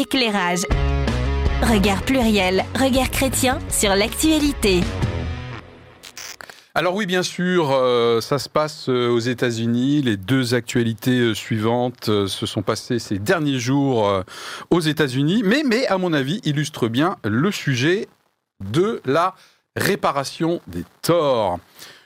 [0.00, 0.62] Éclairage.
[1.60, 4.80] Regard pluriel, regard chrétien sur l'actualité.
[6.74, 10.00] Alors oui, bien sûr, euh, ça se passe euh, aux États-Unis.
[10.00, 14.24] Les deux actualités euh, suivantes se sont passées ces derniers jours
[14.70, 18.08] aux États-Unis, mais, mais à mon avis, illustre bien le sujet
[18.64, 19.34] de la
[19.76, 21.58] réparation des torts.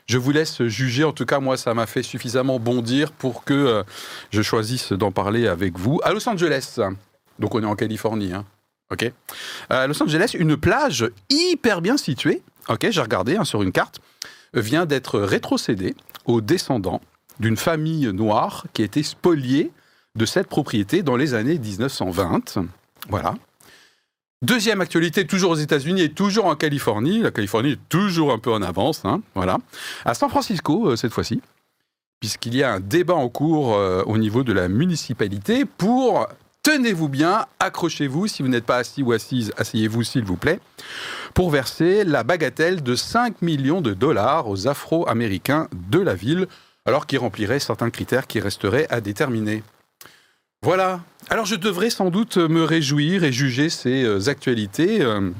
[0.06, 1.04] Je vous laisse juger.
[1.04, 3.84] En tout cas, moi, ça m'a fait suffisamment bondir pour que
[4.32, 6.00] je choisisse d'en parler avec vous.
[6.02, 6.80] À Los Angeles,
[7.38, 8.44] donc on est en Californie, hein.
[8.90, 9.12] ok.
[9.70, 12.42] À Los Angeles, une plage hyper bien située.
[12.68, 14.00] Ok, j'ai regardé hein, sur une carte
[14.60, 15.94] vient d'être rétrocédé
[16.26, 17.00] aux descendants
[17.40, 19.72] d'une famille noire qui a été spoliée
[20.14, 22.58] de cette propriété dans les années 1920.
[23.08, 23.34] Voilà.
[24.42, 27.20] Deuxième actualité, toujours aux États-Unis et toujours en Californie.
[27.20, 29.04] La Californie est toujours un peu en avance.
[29.04, 29.58] Hein, voilà.
[30.04, 31.40] À San Francisco, euh, cette fois-ci,
[32.20, 36.28] puisqu'il y a un débat en cours euh, au niveau de la municipalité pour
[36.64, 40.58] tenez-vous bien, accrochez-vous, si vous n'êtes pas assis ou assise, asseyez-vous s'il vous plaît,
[41.34, 46.48] pour verser la bagatelle de 5 millions de dollars aux Afro-Américains de la ville,
[46.86, 49.62] alors qu'ils rempliraient certains critères qui resteraient à déterminer.
[50.62, 51.00] Voilà.
[51.28, 55.30] Alors je devrais sans doute me réjouir et juger ces euh, actualités euh,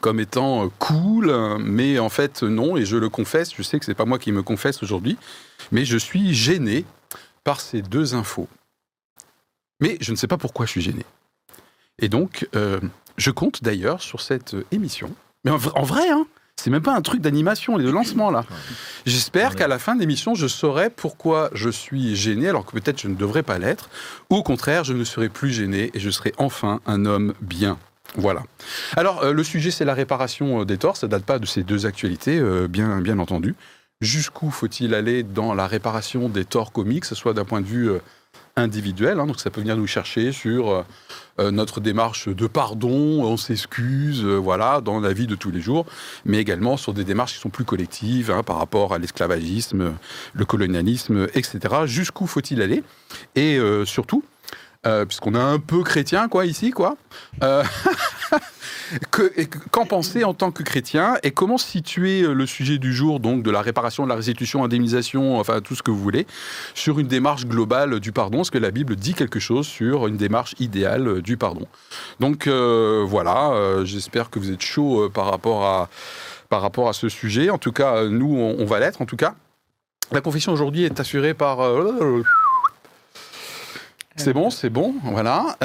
[0.00, 3.84] comme étant euh, cool, mais en fait non, et je le confesse, je sais que
[3.84, 5.18] ce n'est pas moi qui me confesse aujourd'hui,
[5.70, 6.86] mais je suis gêné
[7.44, 8.48] par ces deux infos.
[9.84, 11.04] Mais je ne sais pas pourquoi je suis gêné.
[11.98, 12.80] Et donc, euh,
[13.18, 15.14] je compte d'ailleurs sur cette euh, émission.
[15.44, 18.46] Mais en, vrai, hein, c'est même pas un truc d'animation et de lancement là.
[19.04, 22.98] J'espère qu'à la fin de l'émission, je saurai pourquoi je suis gêné, alors que peut-être
[22.98, 23.90] je ne devrais pas l'être,
[24.30, 27.76] ou au contraire, je ne serai plus gêné et je serai enfin un homme bien.
[28.14, 28.42] Voilà.
[28.96, 30.96] Alors, euh, le sujet, c'est la réparation des torts.
[30.96, 33.54] Ça date pas de ces deux actualités, bien, bien entendu.
[34.00, 37.66] Jusqu'où faut-il aller dans la réparation des torts comiques, que ce soit d'un point de
[37.66, 37.90] vue
[38.56, 39.20] individuel.
[39.20, 40.82] Hein, donc ça peut venir nous chercher sur euh,
[41.40, 45.60] euh, notre démarche de pardon, on s'excuse, euh, voilà, dans la vie de tous les
[45.60, 45.86] jours,
[46.24, 49.94] mais également sur des démarches qui sont plus collectives hein, par rapport à l'esclavagisme,
[50.32, 51.58] le colonialisme, etc.
[51.86, 52.82] Jusqu'où faut-il aller?
[53.34, 54.22] Et surtout,
[55.06, 56.96] puisqu'on est un peu chrétien, quoi, ici, quoi.
[59.70, 63.42] Qu'en penser en tant que chrétien et comment situer euh, le sujet du jour, donc
[63.42, 66.26] de la réparation, de la restitution, indemnisation, enfin tout ce que vous voulez,
[66.74, 68.42] sur une démarche globale du pardon?
[68.42, 71.66] Est-ce que la Bible dit quelque chose sur une démarche idéale du pardon?
[72.20, 75.88] Donc euh, voilà, euh, j'espère que vous êtes chaud par, rapport à,
[76.48, 77.50] par rapport à ce sujet.
[77.50, 79.00] En tout cas, nous, on, va l'être.
[79.00, 79.34] En tout cas,
[80.12, 81.60] la confession aujourd'hui est assurée par...
[84.16, 85.56] C'est bon, c'est bon, voilà.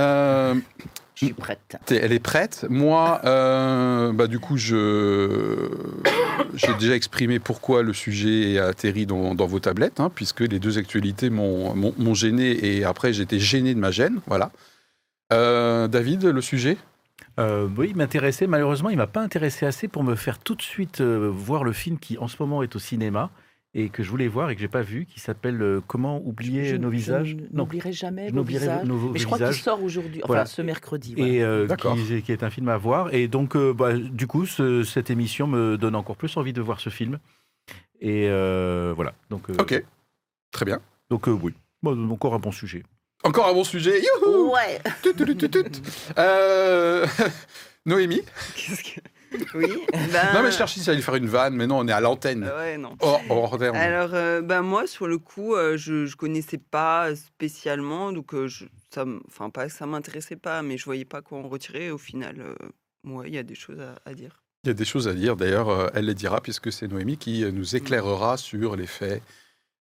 [1.19, 1.75] Je suis prête.
[1.89, 2.65] Elle est prête.
[2.69, 5.67] Moi, euh, bah, du coup, je,
[6.53, 10.77] j'ai déjà exprimé pourquoi le sujet a atterri dans, vos tablettes, hein, puisque les deux
[10.77, 14.21] actualités m'ont, gêné et après j'étais gêné de ma gêne.
[14.27, 14.51] Voilà.
[15.33, 16.77] Euh, David, le sujet?
[17.37, 18.47] Euh, oui, il m'intéressait.
[18.47, 21.99] Malheureusement, il m'a pas intéressé assez pour me faire tout de suite voir le film
[21.99, 23.29] qui, en ce moment, est au cinéma
[23.73, 26.77] et que je voulais voir et que j'ai pas vu, qui s'appelle euh, Comment oublier
[26.79, 27.37] nos visages.
[27.39, 28.85] Je n'oublierai jamais nos visages.
[28.85, 31.13] mais je crois qu'il sort aujourd'hui, enfin ce mercredi.
[31.17, 33.13] Et euh, qui, qui, est un film à voir.
[33.13, 36.79] Et donc, euh, bah, du coup, cette émission me donne encore plus envie de voir
[36.79, 37.19] ce film.
[38.01, 39.13] Et voilà.
[39.29, 39.49] Donc.
[39.49, 39.83] ok.
[40.51, 40.81] Très bien.
[41.11, 41.53] Donc oui,
[41.85, 42.83] encore un bon sujet.
[43.23, 44.01] Encore un bon sujet.
[44.01, 44.79] Youhou ouais.
[47.85, 48.21] Noémie.
[48.55, 49.01] Qu'est-ce que
[49.53, 49.67] oui.
[50.11, 50.33] Ben...
[50.33, 51.99] Non, mais je cherchais si ça allait faire une vanne, mais non, on est à
[51.99, 52.43] l'antenne.
[52.43, 52.95] Ouais, non.
[53.73, 58.47] Alors, euh, ben, moi, sur le coup, euh, je ne connaissais pas spécialement, donc euh,
[58.47, 61.91] je, ça, enfin, pas que ça m'intéressait pas, mais je voyais pas quoi en retirer.
[61.91, 62.55] Au final,
[63.03, 64.41] moi, il y a des choses à, dire.
[64.63, 65.35] Il y a des choses à dire.
[65.35, 69.21] D'ailleurs, elle les dira puisque c'est Noémie qui nous éclairera sur les faits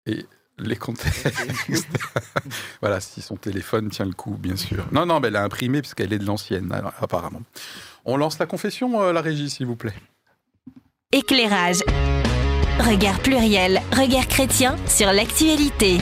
[0.06, 0.24] et
[0.58, 1.32] les contextes.
[2.80, 4.86] voilà, si son téléphone tient le coup, bien sûr.
[4.92, 6.70] Non, non, mais elle a imprimé puisqu'elle est de l'ancienne,
[7.00, 7.42] apparemment.
[8.04, 9.94] On lance la confession, euh, la régie, s'il vous plaît.
[11.12, 11.80] Éclairage.
[12.78, 15.98] Regard pluriel, regard chrétien sur l'actualité.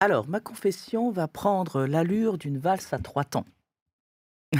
[0.00, 3.46] Alors, ma confession va prendre l'allure d'une valse à trois temps.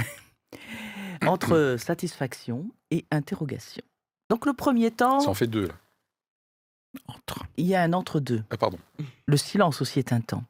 [1.25, 3.83] Entre satisfaction et interrogation.
[4.29, 5.19] Donc, le premier temps.
[5.19, 5.73] Ça en fait deux, là.
[7.07, 7.43] Entre.
[7.57, 8.43] Il y a un entre-deux.
[8.49, 8.79] Ah, pardon.
[9.27, 10.43] Le silence aussi est un temps.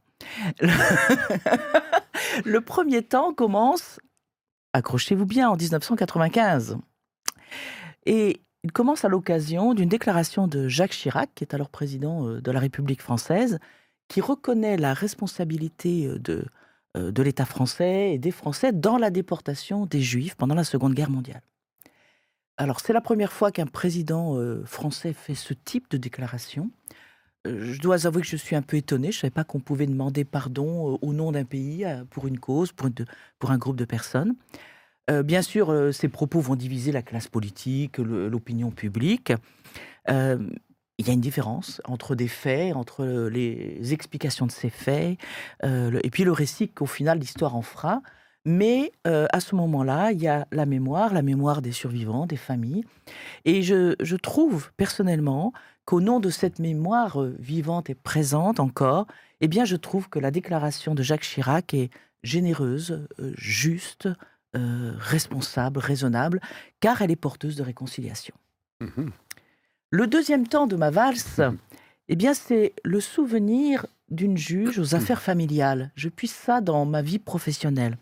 [0.61, 0.69] Le
[2.61, 3.99] premier temps commence,
[4.73, 6.77] accrochez-vous bien, en 1995.
[8.05, 12.41] Et il commence à l'occasion d'une déclaration de Jacques Chirac, qui est alors président euh,
[12.41, 13.59] de la République française,
[14.07, 16.45] qui reconnaît la responsabilité euh, de,
[16.97, 20.93] euh, de l'État français et des Français dans la déportation des Juifs pendant la Seconde
[20.93, 21.41] Guerre mondiale.
[22.57, 26.69] Alors c'est la première fois qu'un président français fait ce type de déclaration.
[27.45, 29.11] Je dois avouer que je suis un peu étonnée.
[29.11, 32.27] Je ne savais pas qu'on pouvait demander pardon euh, au nom d'un pays, euh, pour
[32.27, 34.35] une cause, pour, un groupe de personnes.
[35.09, 39.33] Euh, bien sûr, ces propos vont diviser la classe politique, l'opinion publique.
[40.07, 45.17] Il y a une différence entre des faits, entre les explications de ces faits,
[45.63, 48.01] et puis le récit qu'au final l'histoire en fera.
[48.45, 52.83] Mais à ce moment-là, il y a la mémoire, la mémoire des survivants, des familles.
[53.45, 55.53] Et je trouve personnellement
[55.89, 59.07] qu'au nom de cette mémoire euh, vivante et présente encore,
[59.41, 61.89] eh bien, je trouve que la déclaration de Jacques Chirac est
[62.21, 64.07] généreuse, euh, juste,
[64.55, 66.41] euh, responsable, raisonnable,
[66.79, 68.35] car elle est porteuse de réconciliation.
[68.81, 69.09] Mhm.
[69.89, 71.41] Le deuxième temps de ma valse,
[72.07, 75.91] eh bien, c'est le souvenir d'une juge aux affaires familiales.
[75.95, 77.97] Je puise ça dans ma vie professionnelle.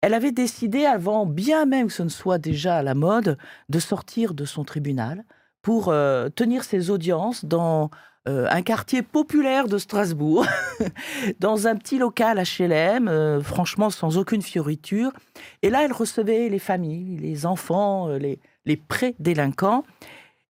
[0.00, 3.78] Elle avait décidé, avant bien même que ce ne soit déjà à la mode, de
[3.78, 5.24] sortir de son tribunal
[5.68, 7.90] pour euh, tenir ses audiences dans
[8.26, 10.46] euh, un quartier populaire de Strasbourg,
[11.40, 15.12] dans un petit local HLM, euh, franchement sans aucune fioriture.
[15.60, 19.84] Et là, elle recevait les familles, les enfants, euh, les, les pré-délinquants.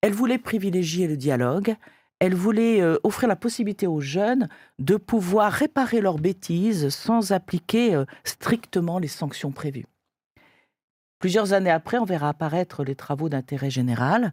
[0.03, 1.75] Elle voulait privilégier le dialogue.
[2.21, 4.49] Elle voulait offrir la possibilité aux jeunes
[4.79, 9.87] de pouvoir réparer leurs bêtises sans appliquer strictement les sanctions prévues.
[11.19, 14.33] Plusieurs années après, on verra apparaître les travaux d'intérêt général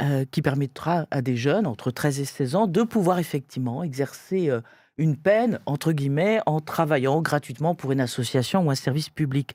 [0.00, 4.48] euh, qui permettra à des jeunes entre 13 et 16 ans de pouvoir effectivement exercer
[4.48, 4.62] euh,
[4.96, 9.52] une peine, entre guillemets, en travaillant gratuitement pour une association ou un service public.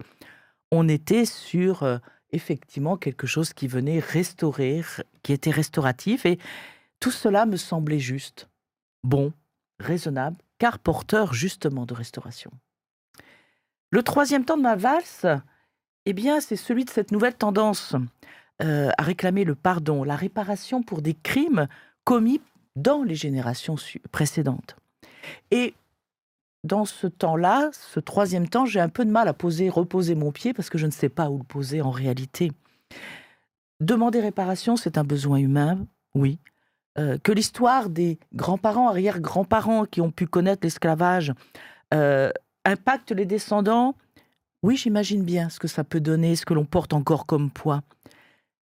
[0.71, 1.97] On était sur euh,
[2.31, 4.83] effectivement quelque chose qui venait restaurer,
[5.23, 6.37] qui était restauratif, et
[6.99, 8.49] tout cela me semblait juste,
[9.03, 9.33] bon,
[9.79, 12.51] raisonnable, car porteur justement de restauration.
[13.89, 15.25] Le troisième temps de ma valse,
[16.09, 17.93] eh bien, c'est celui de cette nouvelle tendance
[18.63, 21.67] euh, à réclamer le pardon, la réparation pour des crimes
[22.05, 22.39] commis
[22.77, 23.75] dans les générations
[24.13, 24.77] précédentes.
[25.51, 25.73] Et
[26.63, 30.31] dans ce temps-là, ce troisième temps, j'ai un peu de mal à poser, reposer mon
[30.31, 32.53] pied parce que je ne sais pas où le poser en réalité.
[33.81, 36.39] Demander réparation, c'est un besoin humain, oui.
[36.97, 41.33] Euh, que l'histoire des grands-parents, arrière-grands-parents qui ont pu connaître l'esclavage
[41.93, 42.31] euh,
[42.63, 43.93] impacte les descendants,
[44.63, 47.83] oui, j'imagine bien ce que ça peut donner, ce que l'on porte encore comme poids.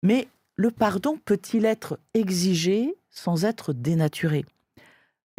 [0.02, 4.44] Mais le pardon peut-il être exigé sans être dénaturé?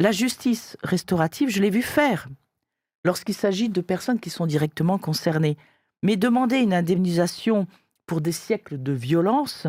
[0.00, 2.28] La justice restaurative, je l'ai vu faire
[3.04, 5.56] lorsqu'il s'agit de personnes qui sont directement concernées.
[6.02, 7.66] Mais demander une indemnisation
[8.06, 9.66] pour des siècles de violence,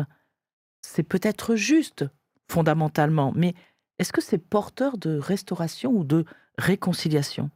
[0.82, 2.04] c'est peut-être juste,
[2.50, 3.54] fondamentalement, mais
[3.98, 6.24] est-ce que c'est porteur de restauration ou de
[6.58, 7.50] réconciliation?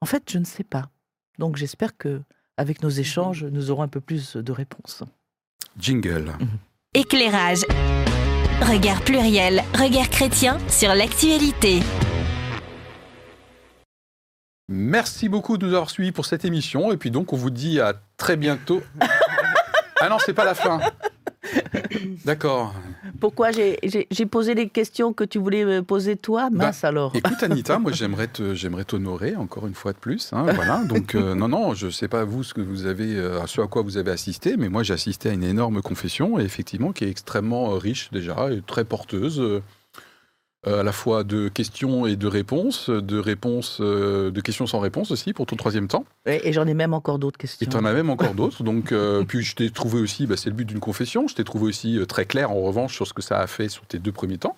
[0.00, 0.90] En fait, je ne sais pas.
[1.38, 2.22] Donc j'espère que
[2.56, 5.02] avec nos échanges, nous aurons un peu plus de réponses.
[5.78, 6.32] Jingle.
[6.94, 7.64] Éclairage.
[8.62, 11.80] Regard pluriel, regard chrétien sur l'actualité.
[14.68, 16.90] Merci beaucoup de nous avoir suivis pour cette émission.
[16.90, 18.82] Et puis donc, on vous dit à très bientôt.
[20.00, 20.80] ah non, c'est pas la fin.
[22.24, 22.74] D'accord.
[23.20, 23.78] Pourquoi j'ai-
[24.30, 27.12] posé les questions que tu voulais me poser toi Mince alors.
[27.14, 30.32] Écoute Anita, moi j'aimerais te, j'aimerais t'honorer encore une fois de plus.
[30.32, 30.82] hein, voilà.
[30.84, 33.60] Donc euh, non non, je sais pas vous ce que vous avez, euh, à ce
[33.60, 36.92] à quoi vous avez assisté, mais moi j'ai assisté à une énorme confession et effectivement
[36.92, 39.40] qui est extrêmement euh, riche déjà et très porteuse.
[40.66, 44.80] Euh, à la fois de questions et de réponses, de réponses, euh, de questions sans
[44.80, 46.04] réponse aussi pour ton troisième temps.
[46.26, 47.66] Et, et j'en ai même encore d'autres Et questions.
[47.70, 48.62] tu en as même encore d'autres.
[48.62, 51.44] Donc, euh, puis je t'ai trouvé aussi, bah, c'est le but d'une confession, je t'ai
[51.44, 54.12] trouvé aussi très clair en revanche sur ce que ça a fait sur tes deux
[54.12, 54.56] premiers temps.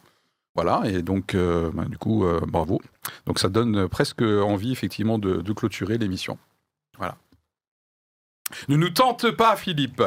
[0.54, 2.80] Voilà, et donc, bah, du coup, bravo.
[3.26, 6.36] Donc, ça donne presque envie, effectivement, de, de clôturer l'émission.
[8.68, 10.02] Ne nous tente pas, Philippe.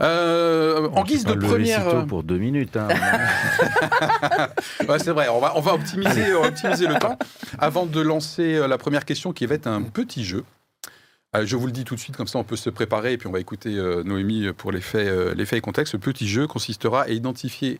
[0.00, 1.88] Euh, en guise de première.
[1.88, 2.76] tôt pour deux minutes.
[2.76, 2.88] hein.
[4.88, 7.18] Ouais, c'est vrai, on va, on va optimiser, on va optimiser le temps.
[7.58, 10.44] Avant de lancer euh, la première question qui va être un petit jeu.
[11.36, 13.18] Euh, je vous le dis tout de suite, comme ça on peut se préparer et
[13.18, 15.92] puis on va écouter euh, Noémie pour les faits, euh, les faits et contexte.
[15.92, 17.78] Ce petit jeu consistera à identifier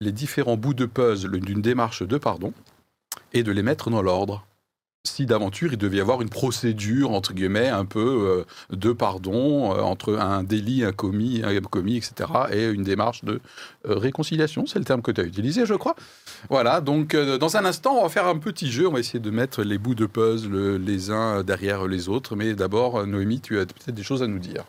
[0.00, 2.52] les différents bouts de puzzle d'une démarche de pardon
[3.32, 4.46] et de les mettre dans l'ordre.
[5.06, 9.72] Si d'aventure il devait y avoir une procédure, entre guillemets, un peu euh, de pardon
[9.72, 13.40] euh, entre un délit, un commis, un commis, etc., et une démarche de
[13.88, 15.96] euh, réconciliation, c'est le terme que tu as utilisé, je crois.
[16.50, 18.86] Voilà, donc dans un instant, on va faire un petit jeu.
[18.88, 22.36] On va essayer de mettre les bouts de puzzle les uns derrière les autres.
[22.36, 24.64] Mais d'abord, Noémie, tu as peut-être des choses à nous dire.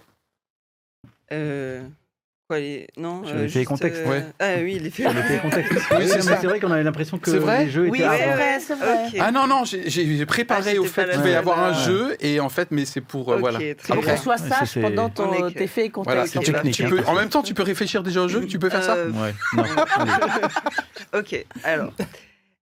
[2.49, 2.87] Euh, quoi, les...
[2.97, 4.25] Non, Sur les faits et juste, contextes, euh, ouais.
[4.39, 5.05] Ah oui, les faits.
[5.07, 5.73] Sur le fait contexte.
[5.91, 8.57] Oui, Oui, c'est vrai qu'on avait l'impression que C'est vrai les jeux Oui, étaient ouais,
[8.59, 9.07] c'est vrai.
[9.13, 9.17] ok.
[9.19, 12.15] Ah non, non, j'ai- préparé Ah, au fait qu'il va y avoir un jeu.
[12.21, 13.33] Et en fait, mais c'est pour.
[13.33, 13.59] euh, voilà.
[13.87, 16.37] pour soit sage pendant On ton, tes faits et Voilà, contextes.
[16.37, 17.03] Ok, tu- technique, peux- hein.
[17.07, 18.45] en même temps, tu peux réfléchir déjà au jeu.
[18.45, 19.63] Tu peux faire ça Euh, Ouais, non.
[21.19, 21.91] Ok, alors.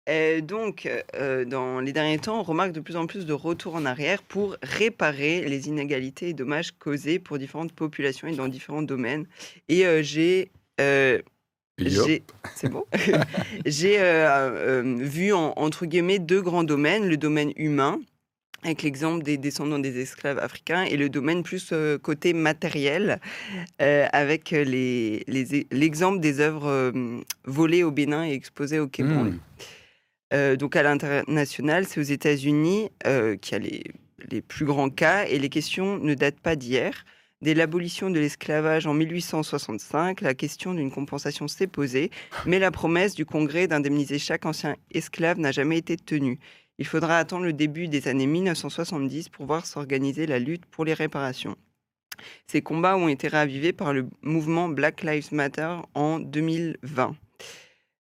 [0.08, 3.76] Et donc, euh, dans les derniers temps, on remarque de plus en plus de retours
[3.76, 8.84] en arrière pour réparer les inégalités et dommages causés pour différentes populations et dans différents
[8.84, 9.26] domaines.
[9.68, 11.20] Et euh, j'ai euh,
[11.80, 12.24] j'ai-
[12.56, 12.86] C'est bon.
[13.66, 13.98] J'ai
[15.00, 18.00] vu en- entre guillemets deux grands domaines le domaine humain
[18.64, 23.20] avec l'exemple des descendants des esclaves africains et le domaine plus euh, côté matériel
[23.82, 26.92] euh, avec les- les- l'exemple des œuvres euh,
[27.44, 29.34] volées au Bénin et exposées au Quai Branly.
[30.34, 33.84] Euh, donc à l'international, c'est aux États-Unis euh, qu'il y a les,
[34.32, 37.06] les plus grands cas et les questions ne datent pas d'hier.
[37.42, 42.10] Dès l'abolition de l'esclavage en 1865, la question d'une compensation s'est posée,
[42.46, 46.40] mais la promesse du Congrès d'indemniser chaque ancien esclave n'a jamais été tenue.
[46.78, 50.94] Il faudra attendre le début des années 1970 pour voir s'organiser la lutte pour les
[50.94, 51.56] réparations.
[52.48, 57.16] Ces combats ont été ravivés par le mouvement Black Lives Matter en 2020.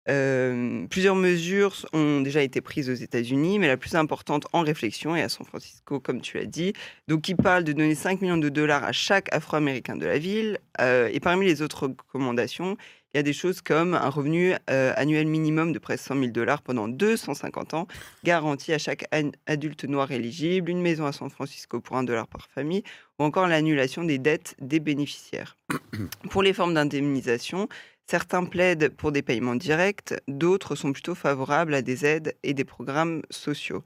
[0.09, 5.15] Euh, plusieurs mesures ont déjà été prises aux États-Unis, mais la plus importante en réflexion
[5.15, 6.73] est à San Francisco, comme tu l'as dit.
[7.07, 10.59] Donc, il parle de donner 5 millions de dollars à chaque Afro-Américain de la ville.
[10.79, 12.77] Euh, et parmi les autres recommandations,
[13.13, 16.19] il y a des choses comme un revenu euh, annuel minimum de près de 100
[16.19, 17.87] 000 dollars pendant 250 ans,
[18.23, 19.05] garanti à chaque
[19.47, 22.83] adulte noir éligible, une maison à San Francisco pour 1 dollar par famille,
[23.19, 25.57] ou encore l'annulation des dettes des bénéficiaires.
[26.29, 27.67] pour les formes d'indemnisation,
[28.09, 32.63] Certains plaident pour des paiements directs, d'autres sont plutôt favorables à des aides et des
[32.63, 33.83] programmes sociaux.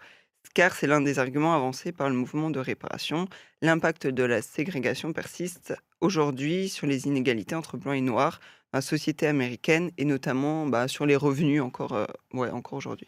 [0.53, 3.27] Car c'est l'un des arguments avancés par le mouvement de réparation.
[3.63, 8.39] L'impact de la ségrégation persiste aujourd'hui sur les inégalités entre blancs et noirs
[8.71, 13.07] dans la société américaine et notamment bah, sur les revenus encore, euh, ouais, encore aujourd'hui.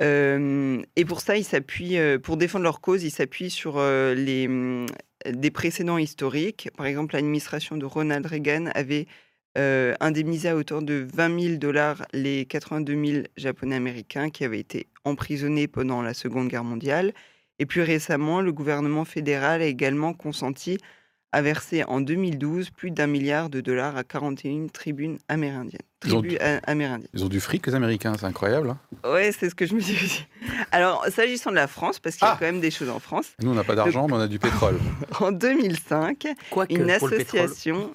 [0.00, 4.86] Et pour ça, ils s'appuient, pour défendre leur cause, ils s'appuient sur les, hum,
[5.26, 6.70] des précédents historiques.
[6.76, 9.06] Par exemple, l'administration de Ronald Reagan avait
[9.56, 14.86] indemnisé à hauteur de 20 000 dollars les 82 000 Japonais américains qui avaient été
[15.04, 17.12] emprisonnés pendant la Seconde Guerre mondiale.
[17.58, 20.78] Et plus récemment, le gouvernement fédéral a également consenti
[21.32, 25.82] à verser en 2012 plus d'un milliard de dollars à 41 tribunes amérindiennes.
[26.04, 27.08] Ils ont- Tribus a- amérindiennes.
[27.12, 28.70] Ils ont du fric, les Américains, c'est incroyable.
[28.70, 28.78] hein.
[29.10, 30.26] Ouais, c'est ce que je me suis dit.
[30.70, 32.98] Alors, s'agissant de la France, parce qu'il y a Ah quand même des choses en
[33.00, 34.78] France, Nous, on n'a pas d'argent, mais on a du pétrole.
[35.20, 37.90] en 2005, Quoique, une association,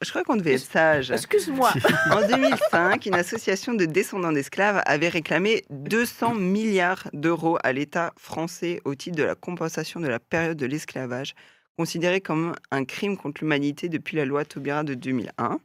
[0.00, 1.72] je crois qu'on devait être sage, Excuse-moi.
[2.12, 8.80] En 2005, une association de descendants d'esclaves avait réclamé 200 milliards d'euros à l'État français
[8.84, 11.34] au titre de la compensation de la période de l'esclavage,
[11.80, 15.60] considérée comme un crime contre l'humanité depuis la loi Taubira de 2001.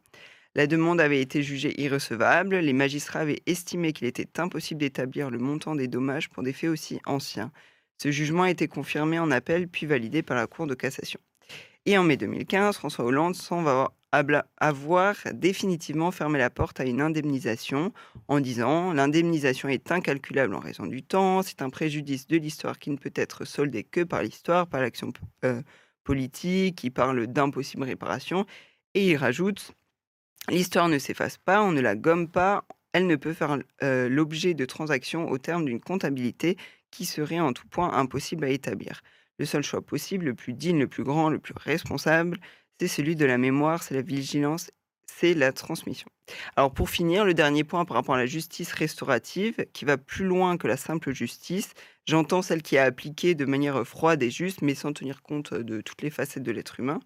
[0.55, 2.55] La demande avait été jugée irrecevable.
[2.55, 6.69] Les magistrats avaient estimé qu'il était impossible d'établir le montant des dommages pour des faits
[6.69, 7.51] aussi anciens.
[8.01, 11.19] Ce jugement a été confirmé en appel puis validé par la Cour de cassation.
[11.85, 13.69] Et en mai 2015, François Hollande semble
[14.13, 17.91] avoir- avoir définitivement fermé la porte à une indemnisation
[18.29, 22.89] en disant l'indemnisation est incalculable en raison du temps, c'est un préjudice de l'histoire qui
[22.91, 25.11] ne peut être soldé que par l'histoire, par l'action
[25.43, 25.61] euh,
[26.05, 28.45] politique, il parle d'impossible réparation
[28.93, 29.75] et il rajoute
[30.49, 34.53] l'histoire ne s'efface pas, on ne la gomme pas, elle ne peut faire euh, l'objet
[34.53, 36.57] de transactions au terme d'une comptabilité
[36.91, 39.01] qui serait en tout point impossible à établir.
[39.37, 42.39] Le seul choix possible, le plus digne, le plus grand, le plus responsable,
[42.79, 44.71] c'est celui de la mémoire, c'est la vigilance,
[45.07, 46.07] c'est la transmission.
[46.55, 50.25] Alors pour finir, le dernier point par rapport à la justice restaurative, qui va plus
[50.25, 51.73] loin que la simple justice,
[52.05, 55.81] j'entends celle qui est appliquée de manière froide et juste, mais sans tenir compte de
[55.81, 56.99] toutes les facettes de l'être humain.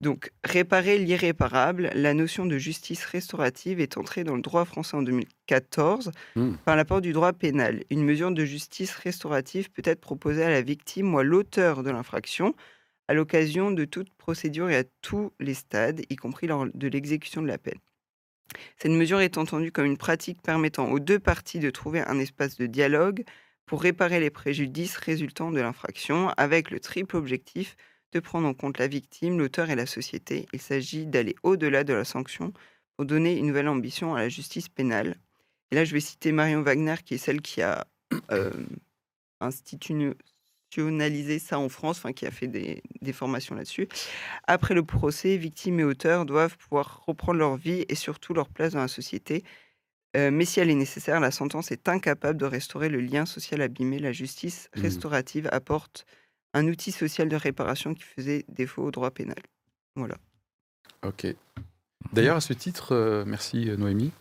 [0.00, 5.02] Donc, réparer l'irréparable, la notion de justice restaurative est entrée dans le droit français en
[5.02, 6.58] 2014 Hmm.
[6.64, 7.82] par l'apport du droit pénal.
[7.90, 11.90] Une mesure de justice restaurative peut être proposée à la victime ou à l'auteur de
[11.90, 12.54] l'infraction
[13.08, 17.42] à l'occasion de toute procédure et à tous les stades, y compris lors de l'exécution
[17.42, 17.78] de la peine.
[18.76, 22.56] Cette mesure est entendue comme une pratique permettant aux deux parties de trouver un espace
[22.56, 23.24] de dialogue
[23.66, 27.76] pour réparer les préjudices résultant de l'infraction, avec le triple objectif
[28.12, 30.46] de prendre en compte la victime, l'auteur et la société.
[30.54, 32.52] Il s'agit d'aller au-delà de la sanction
[32.96, 35.16] pour donner une nouvelle ambition à la justice pénale.
[35.70, 37.86] Et là, je vais citer Marion Wagner, qui est celle qui a
[38.30, 38.50] euh,
[40.68, 43.88] institutionnalisé ça en France, enfin qui a fait des, des formations là-dessus.
[44.46, 48.72] Après le procès, victimes et auteurs doivent pouvoir reprendre leur vie et surtout leur place
[48.72, 49.44] dans la société.
[50.16, 53.60] Euh, mais si elle est nécessaire, la sentence est incapable de restaurer le lien social
[53.62, 53.98] abîmé.
[53.98, 54.82] La justice Mhm.
[54.82, 56.06] restaurative apporte
[56.54, 59.36] un outil social de réparation qui faisait défaut au droit pénal.
[59.96, 60.16] Voilà.
[61.02, 61.26] Ok.
[62.12, 64.12] D'ailleurs, à ce titre, euh, merci euh, Noémie.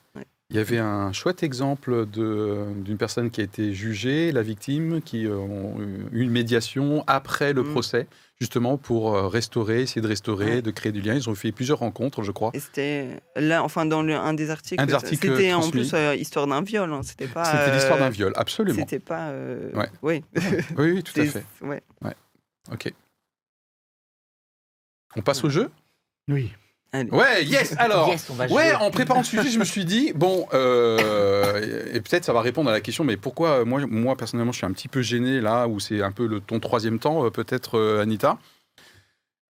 [0.50, 5.02] Il y avait un chouette exemple de- d'une personne qui a été jugée, la victime,
[5.02, 7.72] qui euh, ont eu une médiation après le Mm.
[7.72, 8.08] procès,
[8.40, 10.62] justement pour euh, restaurer, essayer de restaurer, Ouais.
[10.62, 11.16] de créer du lien.
[11.16, 12.52] Ils ont fait plusieurs rencontres, je crois.
[12.54, 14.82] Et c'était là, enfin dans le, un des articles.
[14.82, 16.94] Un des articles C'était en plus euh, histoire d'un viol.
[16.94, 17.44] hein, C'était pas.
[17.44, 18.80] C'était l'histoire euh, d'un viol, absolument.
[18.80, 19.28] C'était pas.
[19.32, 19.90] euh, Ouais.
[20.02, 20.24] Oui.
[20.78, 21.44] Oui, oui, tout à fait.
[21.62, 21.82] Ouais.
[22.72, 22.94] Ok.
[25.18, 25.70] On passe au jeu?
[26.30, 26.54] Oui.
[26.94, 27.10] Allez.
[27.12, 28.76] Ouais, yes Alors Yes, on va Ouais, jouer.
[28.76, 32.70] en préparant le sujet, je me suis dit, bon, euh, et peut-être ça va répondre
[32.70, 35.42] à la question, mais pourquoi, euh, moi, moi personnellement, je suis un petit peu gêné
[35.42, 38.38] là, où c'est un peu le, ton troisième temps, euh, peut-être, Anita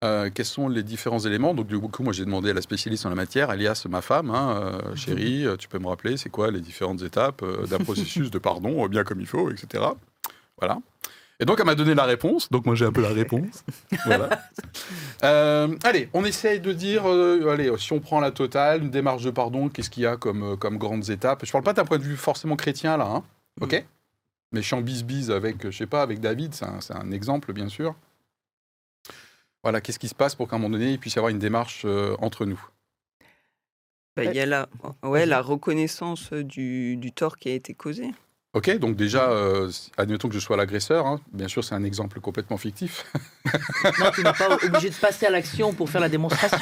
[0.03, 1.53] Euh, quels sont les différents éléments?
[1.55, 4.29] Donc, du coup, moi, j'ai demandé à la spécialiste en la matière, alias ma femme,
[4.29, 8.29] hein, euh, chérie, tu peux me rappeler, c'est quoi les différentes étapes euh, d'un processus
[8.29, 9.83] de pardon, euh, bien comme il faut, etc.
[10.59, 10.77] Voilà.
[11.39, 12.49] Et donc, elle m'a donné la réponse.
[12.49, 13.63] Donc, moi, j'ai un peu la réponse.
[14.05, 14.29] voilà.
[15.23, 19.23] Euh, allez, on essaye de dire, euh, allez, si on prend la totale, une démarche
[19.23, 21.43] de pardon, qu'est-ce qu'il y a comme, euh, comme grandes étapes?
[21.43, 23.23] Je parle pas d'un point de vue forcément chrétien, là, hein,
[23.59, 23.83] ok?
[24.51, 27.09] Mais je suis en bise-bise avec, je sais pas, avec David, c'est un, c'est un
[27.11, 27.95] exemple, bien sûr.
[29.63, 31.39] Voilà, qu'est-ce qui se passe pour qu'à un moment donné, il puisse y avoir une
[31.39, 32.63] démarche euh, entre nous?
[34.15, 34.69] Bah, Il y a la,
[35.03, 38.11] ouais, la reconnaissance du, du tort qui a été causé.
[38.57, 41.21] Ok, donc déjà, euh, admettons que je sois l'agresseur, hein.
[41.31, 43.05] bien sûr, c'est un exemple complètement fictif.
[43.99, 46.57] Non, tu n'es pas obligé de passer à l'action pour faire la démonstration.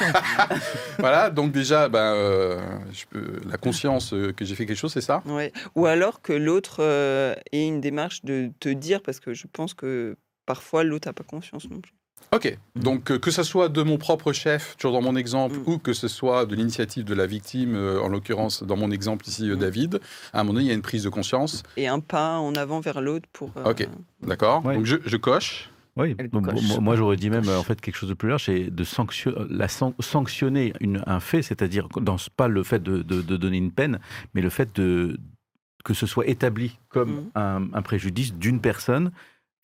[0.98, 2.60] voilà, donc déjà, ben, euh,
[2.92, 5.22] je peux- la conscience euh, que j'ai fait quelque chose, c'est ça?
[5.24, 5.52] Ouais.
[5.74, 9.72] Ou alors que l'autre euh, ait une démarche de te dire, parce que je pense
[9.72, 11.92] que parfois l'autre n'a pas confiance non plus.
[12.32, 15.62] Ok, donc euh, que ce soit de mon propre chef, toujours dans mon exemple, Mm.
[15.70, 19.26] ou que ce soit de l'initiative de la victime, euh, en l'occurrence dans mon exemple
[19.28, 19.58] ici, euh, Mm.
[19.60, 20.00] David,
[20.32, 21.62] à un moment donné, il y a une prise de conscience.
[21.76, 23.50] Et un pas en avant vers l'autre pour.
[23.56, 23.88] euh, Ok.
[24.22, 24.74] D'accord Ouais.
[24.74, 25.70] Donc je, je coche.
[25.98, 26.42] Oui, bon,
[26.82, 29.66] moi- j'aurais dit même en fait quelque chose de plus large, c'est de sanction- la
[29.66, 33.56] san- sanctionner une- un fait, c'est-à-dire dans ce- pas le fait de, de- de donner
[33.56, 33.98] une peine,
[34.34, 35.18] mais le fait de
[35.86, 39.10] que ce soit établi comme un, un préjudice d'une personne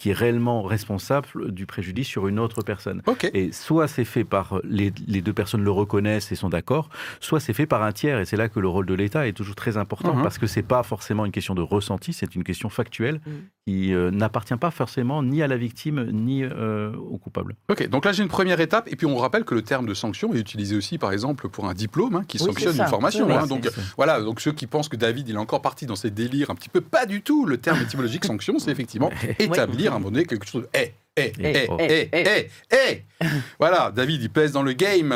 [0.03, 3.03] qui est réellement responsable du préjudice sur une autre personne.
[3.07, 3.31] Ok.
[3.35, 6.89] Et soit c'est fait par les, les deux personnes le reconnaissent et sont d'accord,
[7.21, 8.19] soit c'est fait par un tiers.
[8.19, 10.25] Et c'est là que le rôle de l'État est toujours très important Mhm.
[10.25, 13.33] parce que c'est pas forcément une question de ressenti, c'est une question factuelle Mhm.
[13.67, 17.55] Qui euh, n'appartient pas forcément ni à la victime ni euh, au coupable.
[17.71, 19.95] Ok, donc là j'ai une première étape, et puis on rappelle que le terme de
[19.95, 23.31] sanction est utilisé aussi, par exemple, pour un diplôme hein, qui Oui, sanctionne une formation.
[23.31, 23.47] Hein.
[23.47, 26.51] donc voilà, donc ceux qui pensent que David il est encore parti dans ses délires
[26.51, 27.47] un petit peu, pas du tout.
[27.47, 30.67] Le terme étymologique sanction, c'est effectivement établir à un moment donné quelque chose.
[30.75, 33.27] Eh, eh, eh, Eh, eh, eh, eh, eh.
[33.59, 35.15] Voilà, David il pèse dans le game.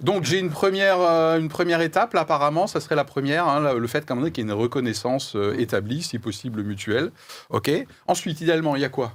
[0.00, 3.74] Donc j'ai une première, euh, une première étape, là, apparemment, ça serait la première, hein,
[3.74, 6.62] le fait qu'à un moment donné qu'il y ait une reconnaissance euh, établie, si possible
[6.62, 7.10] mutuelle.
[7.50, 7.70] Ok.
[8.06, 9.12] Ensuite, idéalement, il y a quoi?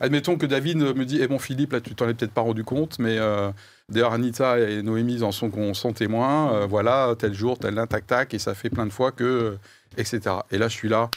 [0.00, 2.62] Admettons que David me dit, eh bon Philippe, là tu t'en es peut-être pas rendu
[2.62, 3.50] compte, mais euh,
[3.88, 8.06] d'ailleurs Anita et Noémie en sont, sont témoins, euh, voilà, tel jour, tel là, tac
[8.06, 9.58] tac, et ça fait plein de fois que, euh,
[9.96, 10.20] etc.
[10.52, 11.10] Et là je suis là,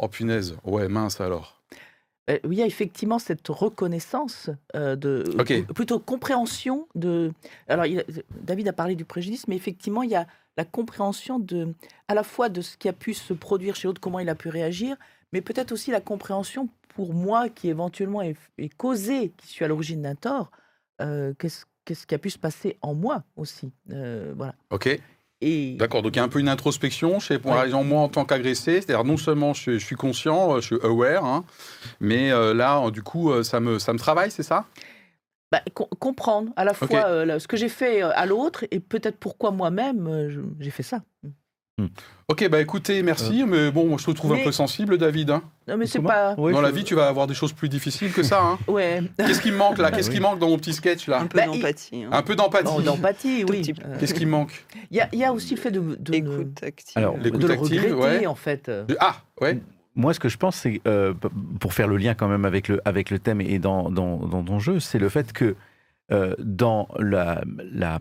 [0.00, 1.62] oh punaise, ouais mince alors.
[2.30, 5.24] Euh, il y a effectivement cette reconnaissance euh, de
[5.74, 7.32] plutôt compréhension de.
[7.68, 8.04] Alors, il
[8.42, 11.74] David a parlé du préjudice, mais effectivement, il y a la compréhension de
[12.08, 14.34] à la fois de ce qui a pu se produire chez l'autre, comment il a
[14.34, 14.96] pu réagir,
[15.32, 19.68] mais peut-être aussi la compréhension pour moi qui éventuellement est, est causé, qui suis à
[19.68, 20.50] l'origine d'un tort,
[21.00, 24.54] euh, qu'est-ce qu'est-ce qui a pu se passer en moi aussi, Euh, voilà.
[24.70, 24.98] Ok,
[25.42, 27.66] d'accord, donc il y a un peu une introspection chez par Ouais.
[27.66, 30.66] exemple moi en tant qu'agressé, c'est-à-dire non seulement je, suis- je suis conscient, euh, je
[30.66, 31.44] suis aware, hein,
[32.00, 34.64] mais euh, là euh, du coup ça me, ça me travaille, c'est ça?
[35.52, 39.18] Bah, com- comprendre à la fois euh, ce que j'ai fait à l'autre et peut-être
[39.18, 41.02] pourquoi moi-même euh, j'ai fait ça.
[42.28, 45.30] Ok, bah écoutez, merci, mais bon, je te trouve un peu sensible David.
[45.30, 45.42] hein.
[45.68, 46.34] Non, mais c'est pas.
[46.36, 48.40] Ouais, Dans la je- vie tu vas avoir des choses plus difficiles que ça.
[48.42, 48.58] hein.
[48.68, 49.02] Ouais.
[49.18, 51.26] Qu'est-ce qui me manque là Ah Qu'est-ce qui manque dans mon petit sketch là Un
[51.26, 52.04] peu Bah, d'empathie.
[52.04, 52.10] hein.
[52.12, 52.72] Un peu d'empathie.
[52.76, 53.72] Oh, d'empathie, oui.
[53.84, 55.96] Euh, Qu'est-ce qui me manque Il y, a- il y a aussi le fait de,
[56.12, 56.96] Écoute active.
[56.96, 58.26] Alors, L'écoute de le active, regretter, ouais.
[58.26, 58.68] en fait.
[58.68, 58.86] euh.
[59.00, 59.58] Ah, ouais.
[59.96, 61.12] Moi, ce que je pense, c'est, euh,
[61.60, 64.42] pour faire le lien quand même avec le, avec le thème et dans, dans, dans
[64.42, 65.54] ton jeu, c'est le fait que
[66.12, 67.98] euh, dans la, la,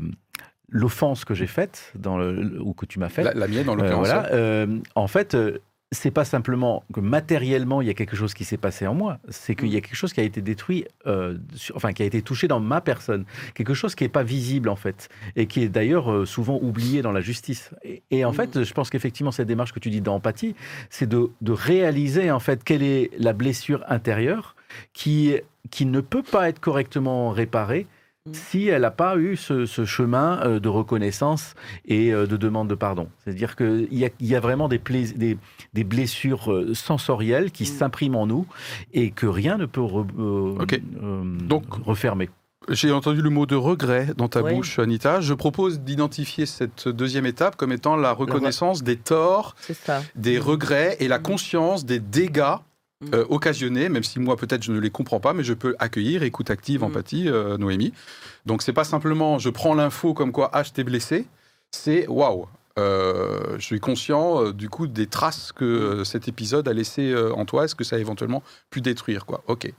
[0.69, 3.73] l'offense que j'ai faite, dans le, ou que tu m'as faite, La, la mienne, en
[3.73, 4.07] euh, l'occurrence.
[4.07, 5.59] voilà, euh, en fait, euh,
[5.91, 9.19] c'est pas simplement que matériellement il y a quelque chose qui s'est passé en moi,
[9.29, 12.05] c'est qu'il y a quelque chose qui a été détruit, euh, sur- enfin qui a
[12.07, 15.61] été touché dans ma personne, quelque chose qui n'est pas visible en fait, et qui
[15.61, 17.69] est d'ailleurs euh, souvent oublié dans la justice.
[17.83, 18.35] Et, et en Mhm.
[18.35, 20.55] fait, je pense qu'effectivement cette démarche que tu dis d'empathie,
[20.89, 24.55] c'est de, de réaliser en fait quelle est la blessure intérieure
[24.93, 25.35] qui
[25.69, 27.85] qui ne peut pas être correctement réparée
[28.25, 28.33] Mhm.
[28.35, 31.55] si elle n'a pas eu ce, ce chemin euh, de reconnaissance
[31.85, 33.09] et euh, de demande de pardon.
[33.23, 35.37] C'est-à-dire qu'il y y a vraiment des, plais- des,
[35.73, 37.65] des blessures euh, sensorielles qui Mm.
[37.65, 38.45] s'impriment en nous
[38.93, 40.79] et que rien ne peut re- euh, Ok.
[41.03, 42.29] euh, Donc- refermer.
[42.69, 44.53] J'ai entendu le mot de regret dans ta Oui.
[44.55, 45.19] bouche, Anita.
[45.19, 49.53] Je propose d'identifier cette deuxième étape comme étant la reconnaissance des torts,
[50.15, 52.61] des regrets et la conscience des dégâts Mm.
[53.13, 56.23] Euh, occasionnés, même si moi peut-être je ne les comprends pas, mais je peux accueillir,
[56.23, 56.83] écoute active, Mm.
[56.85, 57.93] empathie, euh, Noémie.
[58.45, 61.25] Donc c'est pas simplement je prends l'info comme quoi ah je t'ai blessé,
[61.71, 62.47] c'est waouh.
[62.79, 67.65] euh, je suis conscient du coup des traces que cet épisode a laissé en toi,
[67.65, 69.43] est-ce que ça a éventuellement pu détruire quoi?
[69.47, 69.71] Ok.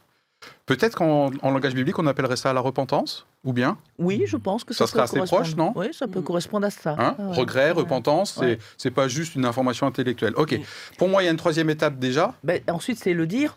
[0.67, 4.65] Peut-être qu'en en langage biblique on appellerait ça la repentance, ou bien Oui, je pense
[4.65, 5.73] que ça, Ça serait assez proche, non?
[5.77, 6.97] Oui, ça peut correspondre à ça.
[6.99, 7.17] Hein?
[7.19, 7.37] Ah ouais.
[7.37, 8.59] Regret, repentance, Ouais.
[8.79, 10.33] c'est pas juste une information intellectuelle.
[10.37, 10.59] Ok.
[10.97, 12.35] Pour moi, il y a une troisième étape déjà.
[12.45, 13.57] Ben, ensuite, c'est le dire.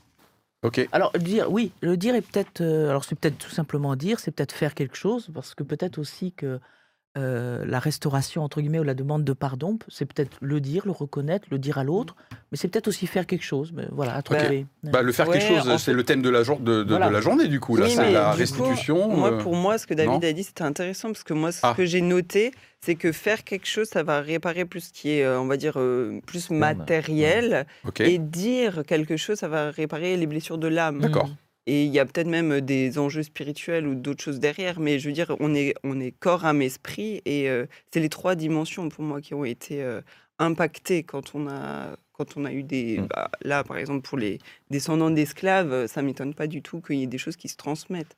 [0.64, 0.86] Ok.
[0.92, 2.60] Alors, le dire, oui, le dire est peut-être.
[2.62, 6.00] euh, alors, c'est peut-être tout simplement dire, c'est peut-être faire quelque chose, parce que peut-être
[6.00, 6.60] aussi que
[7.18, 10.92] euh, la restauration, entre guillemets, ou la demande de pardon, c'est peut-être le dire, le
[10.92, 12.16] reconnaître, le dire à l'autre,
[12.52, 13.72] mais c'est peut-être aussi faire quelque chose.
[13.76, 14.66] Mais voilà, à trouver.
[14.84, 16.78] Bah, le faire Ouais, quelque chose, en c'est fait- le thème de la, jour- de,
[16.80, 17.10] de- de Voilà.
[17.10, 17.76] la journée du coup.
[17.76, 19.10] Là, Oui, c'est la coup, restitution.
[19.10, 21.52] Moi, euh, pour moi, ce que David non a dit, c'était intéressant parce que moi,
[21.52, 21.74] ce Ah.
[21.76, 22.52] que j'ai noté,
[22.82, 25.58] c'est que faire quelque chose, ça va réparer plus ce qui est, euh, on va
[25.58, 27.66] dire, euh, plus matériel.
[28.00, 31.00] Et dire quelque chose, ça va réparer les blessures de l'âme.
[31.00, 31.30] D'accord.
[31.68, 34.80] Et il y a peut-être même des enjeux spirituels ou d'autres choses derrière.
[34.80, 37.22] Mais je veux dire, on est, on est corps, âme, esprit.
[37.26, 40.02] Et euh, c'est les trois dimensions pour moi qui ont été euh,
[40.40, 43.00] impactées quand on a, quand on a eu des.
[43.00, 43.08] Mm.
[43.08, 47.04] bah, là, par exemple, pour les descendants d'esclaves, ça m'étonne pas du tout qu'il y
[47.04, 48.16] ait des choses qui se transmettent.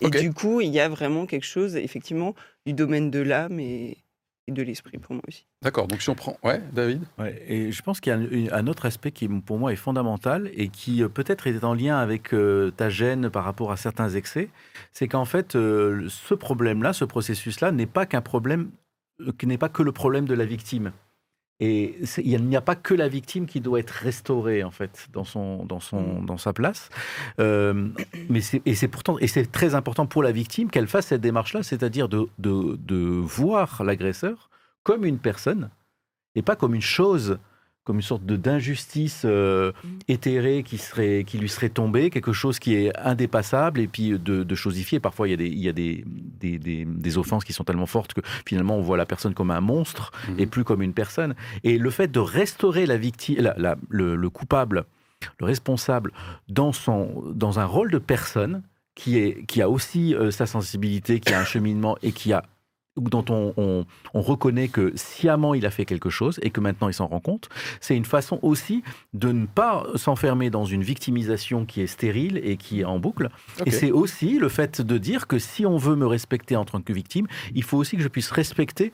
[0.00, 2.34] Et du coup, il y a vraiment quelque chose, effectivement,
[2.66, 3.98] du domaine de l'âme et,
[4.46, 5.46] et de l'esprit pour moi aussi.
[5.62, 5.88] D'accord.
[5.88, 7.02] Donc si on prend, ouais, David?
[7.18, 9.76] Ouais, et je pense qu'il y a un, un autre aspect qui, pour moi, est
[9.76, 13.76] fondamental et qui euh, peut-être est en lien avec euh, ta gêne par rapport à
[13.76, 14.48] certains excès.
[14.92, 18.70] C'est qu'en fait, euh, ce problème-là, ce processus-là, n'est pas qu'un problème,
[19.38, 20.92] qui n'est pas que le problème de la victime.
[21.60, 25.22] Et il n'y a pas que la victime qui doit être restaurée en fait dans
[25.24, 26.88] son dans son dans sa place.
[27.38, 27.88] Euh,
[28.28, 31.62] mais et c'est pourtant et c'est très important pour la victime qu'elle fasse cette démarche-là,
[31.62, 34.50] c'est-à-dire de, de de voir l'agresseur
[34.82, 35.70] comme une personne
[36.34, 37.38] et pas comme une chose,
[37.84, 39.72] comme une sorte de d'injustice euh,
[40.08, 44.42] éthérée qui serait qui lui serait tombée, quelque chose qui est indépassable et puis de,
[44.42, 45.00] de chosifier.
[45.00, 46.04] Parfois il y a des il y a des,
[46.40, 49.50] des, des, des offenses qui sont tellement fortes que finalement on voit la personne comme
[49.50, 50.40] un monstre Mhm.
[50.40, 51.34] et plus comme une personne.
[51.62, 54.84] Et le fait de restaurer la victime, la- la- le, le coupable,
[55.40, 56.12] le responsable
[56.48, 58.62] dans son dans un rôle de personne
[58.94, 62.44] qui est qui a aussi euh, sa sensibilité, qui a un cheminement et qui a
[62.96, 66.88] dont on, on- on reconnaît que sciemment il a fait quelque chose et que maintenant
[66.88, 67.48] il s'en rend compte,
[67.80, 68.82] c'est une façon aussi
[69.14, 73.30] de ne pas s'enfermer dans une victimisation qui est stérile et qui est en boucle.
[73.66, 76.80] Et c'est aussi le fait de dire que si on veut me respecter en tant
[76.80, 78.92] que victime, il faut aussi que je puisse respecter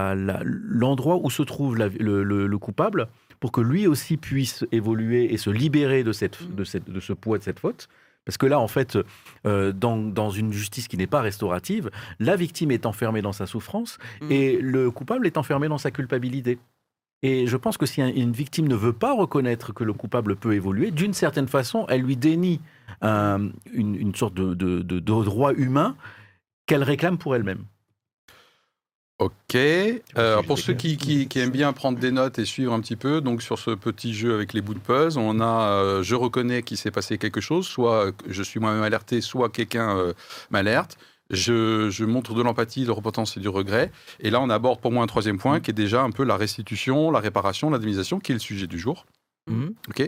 [0.00, 3.08] l'endroit où se trouve la- le, le- le coupable
[3.40, 7.12] pour que lui aussi puisse évoluer et se libérer de, cette, de, cette, de ce
[7.12, 7.88] poids, de cette faute.
[8.28, 8.98] Parce que là, en fait,
[9.46, 13.46] euh, dans, dans une justice qui n'est pas restaurative, la victime est enfermée dans sa
[13.46, 14.30] souffrance Mm.
[14.30, 16.58] et le coupable est enfermé dans sa culpabilité.
[17.22, 20.36] Et je pense que si un- une victime ne veut pas reconnaître que le coupable
[20.36, 22.60] peut évoluer, d'une certaine façon, elle lui dénie
[23.00, 25.96] un- une, une sorte de, de- de- de droit humain
[26.66, 27.64] qu'elle réclame pour elle-même.
[29.18, 29.54] Ok.
[29.56, 30.02] Euh,
[30.46, 33.20] pour ceux qui, qui- qui aiment bien prendre des notes et suivre un petit peu,
[33.20, 36.62] donc sur ce petit jeu avec les bouts de puzzle, on a euh, je reconnais
[36.62, 40.12] qu'il s'est passé quelque chose, soit euh, je suis moi-même alerté, soit quelqu'un euh,
[40.50, 40.96] m'alerte.
[41.30, 43.90] Je, je montre de l'empathie, de repentance et du regret.
[44.20, 46.36] Et là, on aborde pour moi un troisième point qui est déjà un peu la
[46.38, 49.04] restitution, la réparation, l'indemnisation, qui est le sujet du jour.
[49.90, 50.00] Ok.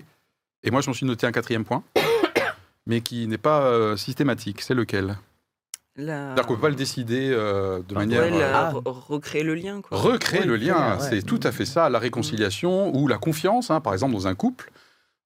[0.62, 1.82] Et moi, je m'en suis noté un quatrième point,
[2.86, 4.62] mais qui n'est pas systématique.
[4.62, 5.18] C'est lequel?
[6.00, 6.26] La...
[6.26, 8.22] C'est-à-dire qu'on ne peut pas le décider euh, de manière.
[8.22, 8.72] Ouais, la- Ah.
[8.72, 9.80] re- recréer le lien.
[9.80, 9.96] Quoi.
[9.98, 11.06] Recréer Ouais, le lien, ouais.
[11.08, 14.34] c'est tout à fait ça, la réconciliation ou la confiance, hein, par exemple dans un
[14.34, 14.70] couple.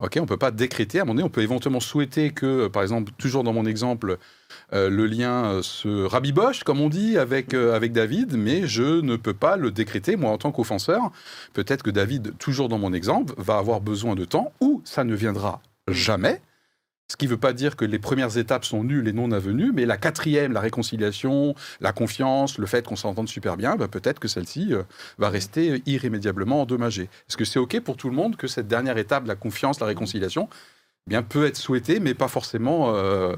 [0.00, 0.98] Ok, on peut pas décréter.
[0.98, 3.64] À un moment donné, on peut éventuellement souhaiter que, euh, par exemple, toujours dans mon
[3.64, 4.18] exemple,
[4.72, 9.00] euh, le lien euh, se rabiboche, comme on dit, avec euh, avec David, mais je
[9.00, 11.10] ne peux pas le décréter moi en tant qu'offenseur.
[11.52, 15.14] Peut-être que David, toujours dans mon exemple, va avoir besoin de temps ou ça ne
[15.14, 16.40] viendra jamais.
[17.08, 19.72] Ce qui ne veut pas dire que les premières étapes sont nulles et non avenues,
[19.72, 24.18] mais la quatrième, la réconciliation, la confiance, le fait qu'on s'entende super bien, bah, peut-être
[24.18, 24.82] que celle-ci euh,
[25.18, 27.10] va rester irrémédiablement endommagée.
[27.28, 29.86] Est-ce que c'est OK pour tout le monde que cette dernière étape, la confiance, la
[29.86, 30.48] réconciliation,
[31.06, 33.34] eh bien, peut être souhaitée, mais pas forcément euh,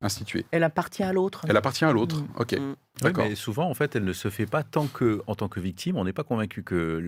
[0.00, 0.44] instituée?
[0.50, 1.44] Elle appartient à l'autre.
[1.48, 2.16] Elle appartient à l'autre.
[2.20, 2.28] Mm.
[2.36, 2.52] OK.
[2.52, 2.56] Mm.
[3.02, 3.24] Oui, D'accord.
[3.28, 5.96] mais souvent, en fait, elle ne se fait pas tant que, en tant que victime,
[5.96, 7.00] on n'est pas convaincu que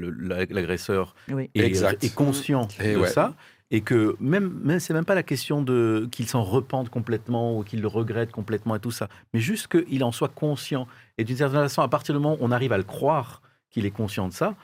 [0.50, 1.50] l'agresseur Oui.
[1.54, 3.08] est, conscient Et de ouais.
[3.08, 3.34] ça.
[3.74, 7.64] Et que même, même c'est même pas la question de qu'il s'en repente complètement ou
[7.64, 10.86] qu'il le regrette complètement et tout ça, mais juste qu'il en soit conscient.
[11.18, 13.84] Et d'une certaine façon, à partir du moment où on arrive à le croire qu'il
[13.84, 14.54] est conscient de ça,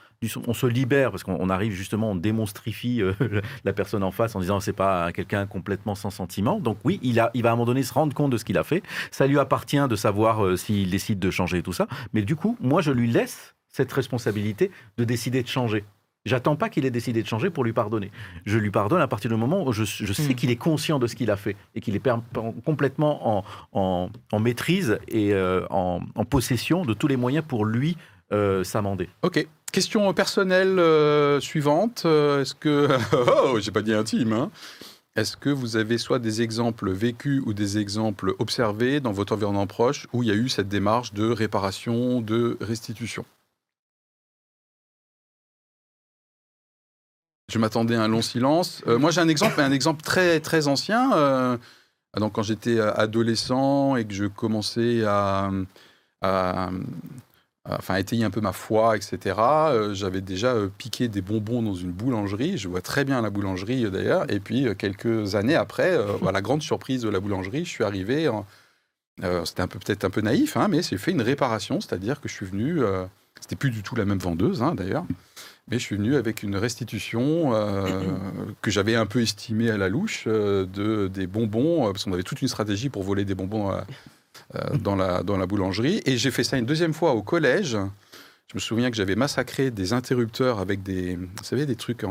[0.46, 3.12] on se libère parce qu'on arrive justement, on démonstrifie euh,
[3.64, 6.60] la personne en face en disant c'est pas quelqu'un complètement sans sentiment.
[6.60, 8.62] Donc oui, il, va à un moment donné se rendre compte de ce qu'il a
[8.62, 8.84] fait.
[9.10, 11.88] Ça lui appartient de savoir euh, s'il décide de changer tout ça.
[12.12, 15.84] Mais du coup, moi, je lui laisse cette responsabilité de décider de changer.
[16.26, 18.10] J'attends pas qu'il ait décidé de changer pour lui pardonner.
[18.44, 20.34] Je lui pardonne à partir du moment où je, sais hmm.
[20.34, 22.02] qu'il est conscient de ce qu'il a fait et qu'il est
[22.64, 27.96] complètement en, maîtrise et euh, en, possession de tous les moyens pour lui
[28.32, 29.08] euh, s'amender.
[29.22, 29.46] Ok.
[29.72, 32.04] Question personnelle euh, suivante.
[32.04, 32.88] Est-ce que.
[33.44, 34.50] oh, j'ai pas dit intime, hein.
[35.16, 39.66] Est-ce que vous avez soit des exemples vécus ou des exemples observés dans votre environnement
[39.66, 43.24] proche où il y a eu cette démarche de réparation, de restitution?
[47.50, 48.80] Je m'attendais à un long silence.
[48.86, 51.12] Euh, moi, j'ai un exemple, un exemple très, très ancien.
[51.14, 51.56] Euh,
[52.16, 55.50] donc, quand j'étais adolescent et que je commençais à,
[57.68, 61.90] enfin, étayer un peu ma foi, etc., euh, j'avais déjà piqué des bonbons dans une
[61.90, 62.56] boulangerie.
[62.56, 64.30] Je vois très bien la boulangerie, d'ailleurs.
[64.30, 68.30] Et puis, quelques années après, à la grande surprise de la boulangerie, je suis arrivé...
[69.44, 72.28] C'était un peu peut-être un peu naïf, hein, mais j'ai fait une réparation, c'est-à-dire que
[72.28, 72.80] je suis venu.
[73.38, 75.04] C'était plus du tout la même vendeuse, hein, d'ailleurs.
[75.70, 78.02] Mais je suis venu avec une restitution euh,
[78.60, 82.12] que j'avais un peu estimée à la louche euh, de, des bonbons, euh, parce qu'on
[82.12, 83.72] avait toute une stratégie pour voler des bonbons
[84.74, 86.02] dans, la, dans la boulangerie.
[86.06, 87.78] Et j'ai fait ça une deuxième fois au collège.
[88.48, 92.04] Je me souviens que j'avais massacré des interrupteurs avec des, vous savez, des trucs,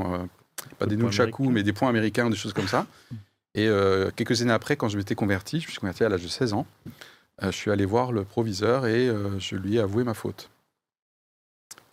[0.77, 2.87] pas des nunchaku, mais des points américains, des choses comme ça.
[3.55, 3.67] Et
[4.15, 6.53] quelques années après, quand je m'étais converti, je me suis converti à l'âge de 16
[6.53, 6.65] ans,
[7.41, 10.49] je suis allé voir le proviseur et je lui ai avoué ma faute.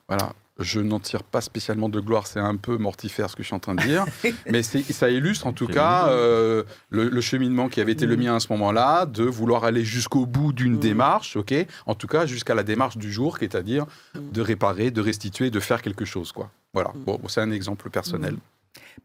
[0.07, 3.49] Voilà je n'en tire pas spécialement de gloire, c'est un peu mortifère ce que je
[3.49, 4.07] suis en train de dire,
[4.51, 8.21] mais ça illustre en tout cas euh, le, cheminement qui avait été le mm.
[8.21, 10.81] mien à ce moment-là, de vouloir aller jusqu'au bout d'une mm.
[10.81, 11.55] démarche, ok,
[11.87, 14.31] en tout cas jusqu'à la démarche du jour, qui est à dire mm.
[14.33, 16.51] de réparer, de restituer, de faire quelque chose, quoi.
[16.73, 18.37] Voilà, bon, c'est un exemple personnel.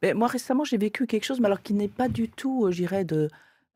[0.02, 2.72] Mais moi récemment j'ai vécu quelque chose, mais alors qui n'est pas du tout, euh,
[2.72, 3.30] j'irais, de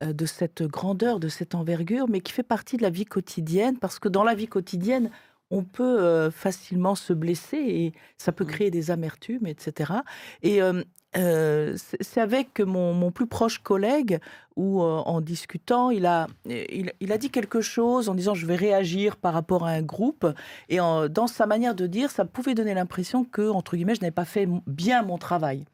[0.03, 3.77] euh, de cette grandeur, de cette envergure, mais qui fait partie de la vie quotidienne,
[3.77, 5.09] parce que dans la vie quotidienne,
[5.51, 8.47] on peut facilement se blesser et ça peut mmh.
[8.47, 9.93] créer des amertumes, etc.
[10.43, 10.59] Et
[11.15, 14.19] c'est avec mon, plus proche collègue
[14.55, 19.15] où, en discutant, il a, il, a dit quelque chose en disant je vais réagir
[19.15, 20.27] par rapport à un groupe.
[20.69, 24.11] Et dans sa manière de dire, ça pouvait donner l'impression que, entre guillemets, je n'avais
[24.11, 25.65] pas fait bien mon travail.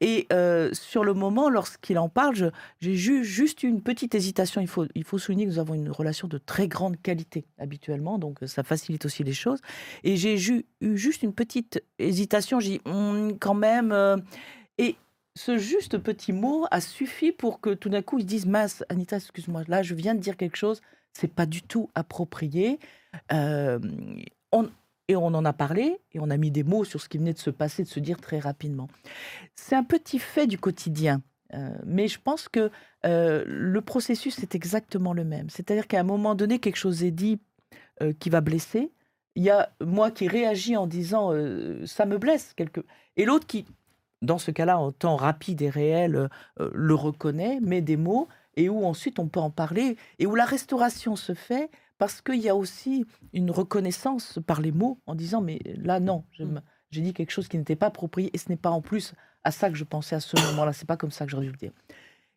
[0.00, 4.60] Et euh, sur le moment, lorsqu'il en parle, j'ai juste une petite hésitation.
[4.60, 8.62] Il faut, souligner que nous avons une relation de très grande qualité habituellement, donc ça
[8.62, 9.60] facilite aussi les choses.
[10.04, 10.36] Et j'ai
[10.80, 12.60] eu juste une petite hésitation.
[12.60, 13.92] J'ai dit, hum, quand même.
[13.92, 14.16] Euh,
[14.78, 14.96] et
[15.34, 19.16] ce juste petit mot a suffi pour que tout d'un coup ils disent mince, Anita,
[19.16, 20.80] excuse-moi, là je viens de dire quelque chose,
[21.12, 22.78] c'est pas du tout approprié.
[23.32, 23.78] Euh,
[24.52, 24.68] on,
[25.08, 27.32] et on en a parlé, et on a mis des mots sur ce qui venait
[27.32, 28.88] de se passer, de se dire très rapidement.
[29.54, 31.22] C'est un petit fait du quotidien,
[31.54, 32.70] euh, mais je pense que
[33.04, 35.48] euh, le processus est exactement le même.
[35.48, 37.40] C'est-à-dire qu'à un moment donné, quelque chose est dit
[38.02, 38.90] euh, qui va blesser.
[39.36, 41.30] Il y a moi qui réagis en disant
[41.84, 42.80] ça me blesse, quelque...
[43.18, 43.66] et l'autre qui,
[44.22, 48.86] dans ce cas-là, en temps rapide et réel, le reconnaît, met des mots, et où
[48.86, 52.56] ensuite on peut en parler, et où la restauration se fait parce qu'il y a
[52.56, 56.58] aussi une reconnaissance par les mots en disant mais là non, mmh.
[56.90, 59.50] j'ai dit quelque chose qui n'était pas approprié et ce n'est pas en plus à
[59.50, 61.56] ça que je pensais à ce moment-là, c'est pas comme ça que j'aurais dû le
[61.56, 61.72] dire.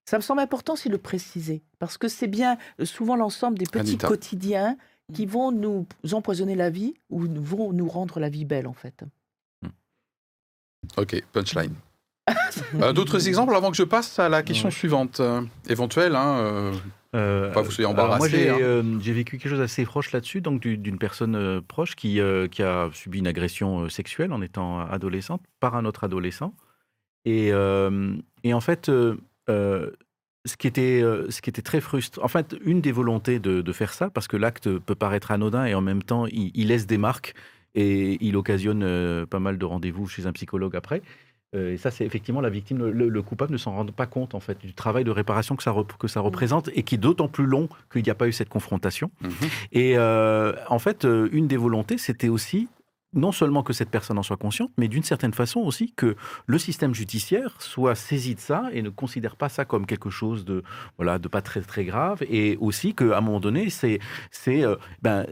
[0.06, 3.58] Ça me semble important aussi de le préciser parce que c'est bien euh, souvent l'ensemble
[3.58, 4.78] des petits quotidiens
[5.14, 5.30] qui mmh.
[5.30, 9.04] vont nous empoisonner la vie ou vont nous rendre la vie belle en fait.
[9.62, 9.68] Mmh.
[10.98, 11.74] Ok, punchline.
[12.82, 16.16] Euh, d'autres exemples avant que je passe à la question suivante, euh, éventuelle.
[16.16, 16.72] Hein,
[17.16, 18.50] euh, pas vous soyez embarrassé.
[18.50, 19.00] Moi, hein.
[19.02, 22.20] j'ai vécu quelque chose assez proche là-dessus, donc d'une personne proche qui,
[22.52, 26.54] qui a subi une agression sexuelle en étant adolescente par un autre adolescent.
[27.26, 28.92] Et, et en fait,
[29.48, 33.74] ce qui, était, ce qui était très frustrant, en fait, une des volontés de, de
[33.74, 36.86] faire ça, parce que l'acte peut paraître anodin et en même temps, il, il laisse
[36.86, 37.34] des marques
[37.76, 41.02] et il occasionne pas mal de rendez-vous chez un psychologue après.
[41.56, 44.40] Euh, et ça, c'est effectivement la victime, le, coupable ne s'en rend pas compte en
[44.40, 47.46] fait du travail de réparation que ça, que ça représente et qui est d'autant plus
[47.46, 49.12] long qu'il n'y a pas eu cette confrontation.
[49.22, 49.32] Mhm.
[49.72, 52.68] Et euh, en fait, euh, une des volontés, c'était aussi
[53.14, 56.60] non seulement que cette personne en soit consciente, mais d'une certaine façon aussi que le
[56.60, 60.62] système judiciaire soit saisi de ça et ne considère pas ça comme quelque chose de
[60.98, 63.98] voilà de pas très très grave et aussi qu'à un moment donné, c'est
[64.30, 64.64] c'est
[65.02, 65.26] ben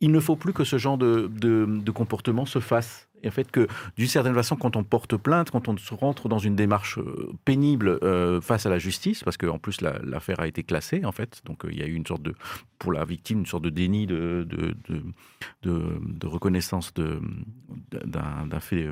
[0.00, 3.08] il ne faut plus que ce genre de, de, de comportement se fasse.
[3.22, 6.28] Et en fait, que d'une certaine façon, quand on porte plainte, quand on se rentre
[6.28, 10.40] dans une démarche euh, pénible euh, face à la justice, parce qu'en plus la- l'affaire
[10.40, 12.34] a été classée, en fait, donc euh, il y a eu une sorte de,
[12.78, 15.02] pour la victime, une sorte de déni de, de, de,
[15.62, 18.88] de- reconnaissance d'un fait,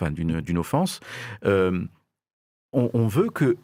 [0.00, 1.00] enfin d'une offense.
[2.72, 3.56] On, veut que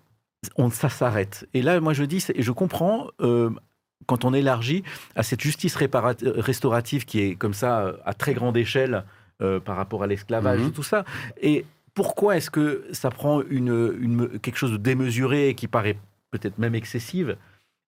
[0.70, 1.46] ça s'arrête.
[1.54, 3.08] Et là, moi, je dis, et je comprends.
[4.06, 4.82] quand on élargit
[5.14, 9.04] à cette justice restaurative qui est comme ça à très grande échelle
[9.42, 10.68] euh, par rapport à l'esclavage Mhm.
[10.68, 11.04] et tout ça.
[11.40, 15.98] Et pourquoi est-ce que ça prend une, une- quelque chose de démesuré et qui paraît
[16.30, 17.36] peut-être même excessive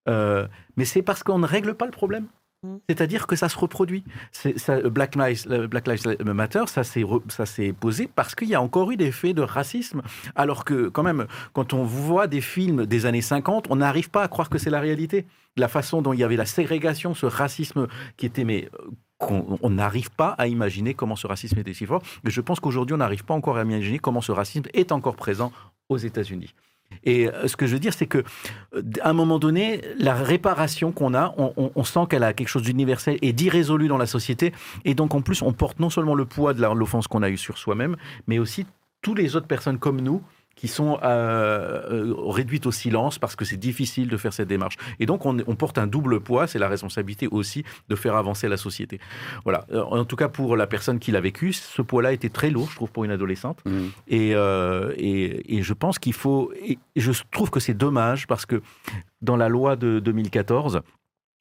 [0.09, 2.27] Euh, Mais c'est parce qu'on ne règle pas le problème.
[2.63, 2.79] Mhm.
[2.89, 4.03] C'est-à-dire que ça se reproduit.
[4.31, 8.89] C'est- ça, Black, Lives, Black Lives Matter, ça s'est posé parce qu'il y a encore
[8.91, 10.01] eu des faits de racisme.
[10.35, 14.23] Alors que, quand même, quand on voit des films des années 50, on n'arrive pas
[14.23, 15.25] à croire que c'est la réalité.
[15.57, 19.57] La façon dont il y avait la ségrégation, ce racisme qui était, mais euh, qu'on-
[19.61, 22.01] on n'arrive pas à imaginer comment ce racisme était si fort.
[22.25, 25.15] Et je pense qu'aujourd'hui, on n'arrive pas encore à imaginer comment ce racisme est encore
[25.15, 25.51] présent
[25.89, 26.53] aux États-Unis.
[27.03, 28.19] Et euh, ce que je veux dire, c'est que
[28.75, 32.47] euh, à un moment donné, la réparation qu'on a, on, on- sent qu'elle a quelque
[32.47, 34.53] chose d'universel et d'irrésolu dans la société.
[34.85, 37.37] Et donc, en plus, on porte non seulement le poids de l'offense qu'on a eue
[37.37, 38.65] sur soi-même, mais aussi
[39.01, 40.21] toutes les autres personnes comme nous
[40.57, 44.75] qui sont euh, euh, réduites au silence parce que c'est difficile de faire cette démarche.
[44.99, 48.49] Et donc, on, on porte un double poids, c'est la responsabilité aussi de faire avancer
[48.49, 48.99] la société.
[49.45, 49.65] Voilà.
[49.71, 52.69] Euh, En tout cas, pour la personne qui l'a vécu, ce poids-là était très lourd,
[52.71, 53.59] je trouve, pour une adolescente.
[53.65, 53.91] Mhm.
[54.07, 56.51] Et, euh, et, et je pense qu'il faut.
[56.65, 58.61] Et je trouve que c'est dommage parce que
[59.21, 60.81] dans la loi de 2014,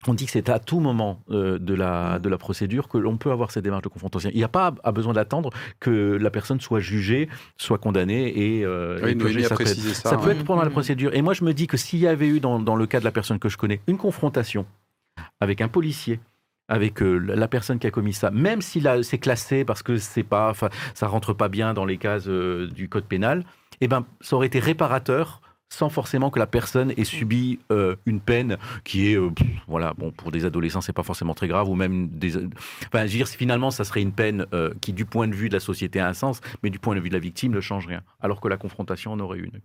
[0.09, 3.17] on dit que c'est à tout moment euh, de, la, de la procédure que l'on
[3.17, 4.31] peut avoir cette démarche de confrontation.
[4.33, 8.65] Il n'y a pas à besoin d'attendre que la personne soit jugée, soit condamnée et,
[8.65, 9.57] euh, Oui, et ça.
[9.57, 10.19] Ça hein.
[10.19, 10.73] peut être pendant la Mhm.
[10.73, 11.15] procédure.
[11.15, 13.05] Et moi, je me dis que s'il y avait eu, dans, dans le cas de
[13.05, 14.67] la personne que je connais, une confrontation
[15.41, 16.21] avec un policier,
[16.69, 20.23] avec euh, la personne qui a commis ça, même si c'est classé parce que c'est
[20.25, 20.53] pas,
[20.95, 23.45] ça rentre pas bien dans les cases euh, du code pénal,
[23.81, 28.21] eh ben, ça aurait été réparateur sans forcément que la personne ait subi euh, une
[28.21, 29.31] peine qui est, euh,
[29.67, 32.09] voilà, bon, pour des adolescents, c'est pas forcément très grave, ou même
[33.27, 36.09] finalement, ça serait une peine euh, qui, du point de vue de la société, a
[36.09, 38.03] un sens, mais du point de vue de la victime, ne change rien.
[38.21, 39.61] Alors que la confrontation en aurait une.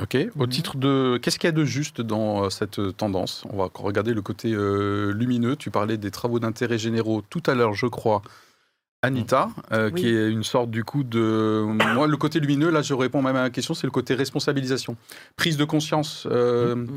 [0.00, 0.16] Ok.
[0.36, 3.44] Au titre de, qu'est-ce qu'il y a de juste dans cette tendance?
[3.50, 5.54] On va regarder le côté lumineux.
[5.54, 8.22] Tu parlais des travaux d'intérêt généraux tout à l'heure, je crois.
[9.04, 10.00] Anita, euh, Oui.
[10.00, 11.64] qui est une sorte du coup de.
[11.94, 14.96] Moi, le côté lumineux, là, je réponds même à la question, c'est le côté responsabilisation.
[15.36, 16.88] Prise de conscience euh, Mm.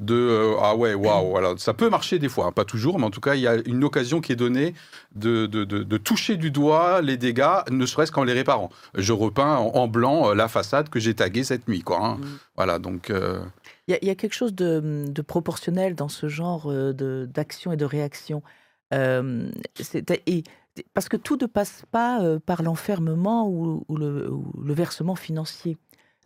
[0.00, 0.14] de.
[0.14, 1.54] euh, ah ouais, waouh, voilà.
[1.58, 3.54] Ça peut marcher des fois, hein, pas toujours, mais en tout cas, il y a
[3.66, 4.74] une occasion qui est donnée
[5.14, 8.68] de, de, de- de toucher du doigt les dégâts, ne serait-ce qu'en les réparant.
[8.96, 12.04] Je repeins en, en blanc euh, la façade que j'ai taguée cette nuit, quoi.
[12.04, 12.14] hein.
[12.16, 12.24] Mm.
[12.56, 13.10] Voilà, donc.
[13.10, 13.38] euh,
[13.86, 16.92] Il y, a- il y a quelque chose de, de proportionnel dans ce genre euh,
[17.26, 18.42] d'action et de réaction.
[18.92, 19.48] Euh,
[19.80, 20.42] c'est- et-
[20.94, 25.14] parce que tout ne passe pas euh, par l'enfermement ou, ou le, ou le versement
[25.14, 25.76] financier.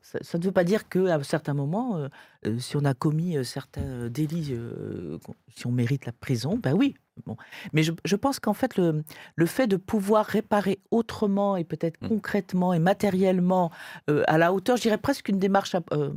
[0.02, 2.08] Ça, ça ne veut pas dire qu'à certains moments, euh,
[2.46, 5.18] euh, si on a commis euh, certains délits, euh,
[5.56, 6.94] si on mérite la prison, ben oui.
[7.26, 7.36] Bon.
[7.72, 9.02] Mais je, je pense qu'en fait, le,
[9.34, 12.08] le fait de pouvoir réparer autrement et peut-être Mm.
[12.08, 13.72] concrètement et matériellement
[14.08, 15.74] euh, à la hauteur, je dirais presque une démarche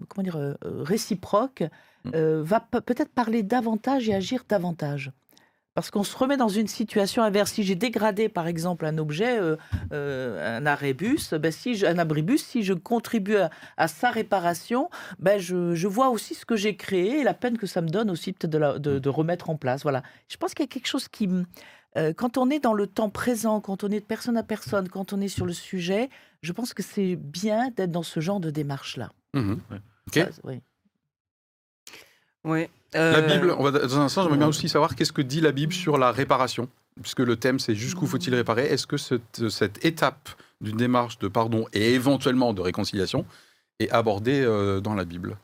[0.08, 1.64] comment dire, réciproque,
[2.06, 2.12] Mm.
[2.16, 5.12] euh, va pe- peut-être parler davantage et agir davantage.
[5.80, 7.54] Parce qu'on se remet dans une situation inverse.
[7.54, 9.56] Si j'ai dégradé, par exemple, un objet, euh,
[9.94, 14.90] euh, un arrébus, ben, si je- un abribus, si je contribue à, à sa réparation,
[15.20, 17.88] ben, je, je vois aussi ce que j'ai créé et la peine que ça me
[17.88, 19.84] donne aussi peut-être de, de- de remettre en place.
[19.84, 20.04] Voilà.
[20.28, 21.30] Je pense qu'il y a quelque chose qui...
[21.98, 24.90] euh, quand on est dans le temps présent, quand on est de personne à personne,
[24.90, 26.10] quand on est sur le sujet,
[26.42, 29.12] je pense que c'est bien d'être dans ce genre de démarche-là.
[30.44, 30.62] oui.
[32.44, 32.70] Ouais.
[32.94, 35.42] La Euh, Bible, on va, dans un instant, j'aimerais bien aussi savoir qu'est-ce que dit
[35.42, 36.68] la Bible sur la réparation,
[37.02, 38.66] puisque le thème c'est jusqu'où faut-il réparer.
[38.66, 40.30] Est-ce que cette, cette étape
[40.62, 43.26] d'une démarche de pardon et éventuellement de réconciliation
[43.80, 45.38] est abordée euh, dans la Bible?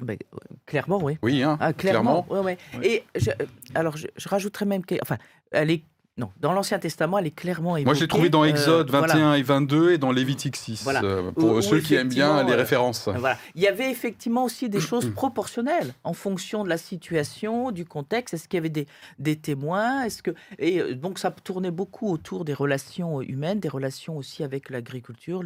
[0.00, 1.18] Ben, euh, clairement, oui.
[1.22, 2.26] Oui, hein, Ah, clairement.
[2.30, 2.58] ouais, ouais.
[2.78, 2.86] Ouais.
[2.88, 5.18] Et je, euh, alors, je, je rajouterais même que, enfin,
[5.50, 5.82] elle est
[6.18, 7.86] non, dans l'Ancien Testament, elle est clairement évoquée.
[7.86, 9.38] Moi, je l'ai trouvé dans euh, Exode 21 voilà.
[9.38, 11.02] et 22 et dans Lévitique 6, Voilà.
[11.02, 13.08] euh, pour Où- où ceux qui aiment bien les euh, références.
[13.08, 13.38] Euh, Voilà.
[13.54, 18.34] Il y avait effectivement aussi des choses proportionnelles en fonction de la situation, du contexte.
[18.34, 18.86] Est-ce qu'il y avait des,
[19.18, 20.02] des témoins?
[20.02, 24.44] Est-ce que et euh, donc ça tournait beaucoup autour des relations humaines, des relations aussi
[24.44, 25.42] avec l'agriculture,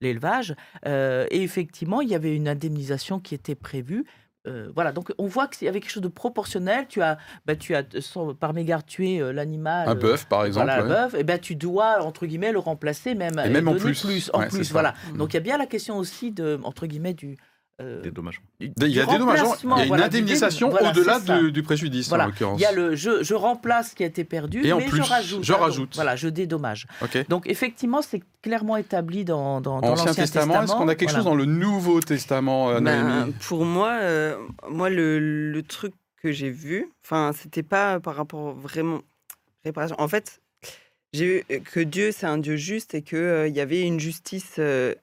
[0.00, 0.54] l'élevage.
[0.86, 4.06] Euh, et effectivement, il y avait une indemnisation qui était prévue.
[4.46, 6.86] Euh, voilà, donc on voit qu'il y avait quelque chose de proportionnel.
[6.88, 9.88] Tu as, bah, tu as sans- par mégarde tué euh, l'animal.
[9.88, 10.66] Un euh, bœuf, par exemple.
[10.66, 10.88] voilà, ouais.
[10.88, 14.30] bœuf, et ben tu dois entre guillemets le remplacer même Et même en donner plus.
[14.32, 14.94] en Ouais, plus, voilà.
[15.12, 15.16] Mm.
[15.18, 17.36] Donc il y a bien la question aussi de entre guillemets du
[17.80, 18.00] euh,
[18.60, 21.52] Il y a des dommages, remplacement, il y a une voilà, indemnisation voilà, au-delà du,
[21.52, 22.24] du préjudice, Voilà.
[22.24, 22.58] en l'occurrence.
[22.58, 24.86] Il y a le je, je remplace ce qui a été perdu, Et en mais
[24.86, 25.44] plus, je rajoute.
[25.44, 25.94] je hein, donc, rajoute.
[25.94, 26.86] voilà, je dédommage.
[27.02, 27.28] Ok.
[27.28, 31.10] Donc effectivement, c'est clairement établi dans, dans, dans Ancien l'Ancien Testament, est-ce qu'on a quelque
[31.10, 31.18] Voilà.
[31.18, 34.36] chose dans le Nouveau Testament, euh, Ben, pour moi, euh,
[34.70, 35.18] moi le,
[35.50, 39.00] le truc que j'ai vu, enfin, c'était pas par rapport vraiment
[39.64, 39.96] réparation.
[39.98, 40.40] En fait,
[41.12, 44.00] j'ai vu que Dieu c'est un Dieu juste et que euh, il y avait une
[44.00, 44.94] justice euh,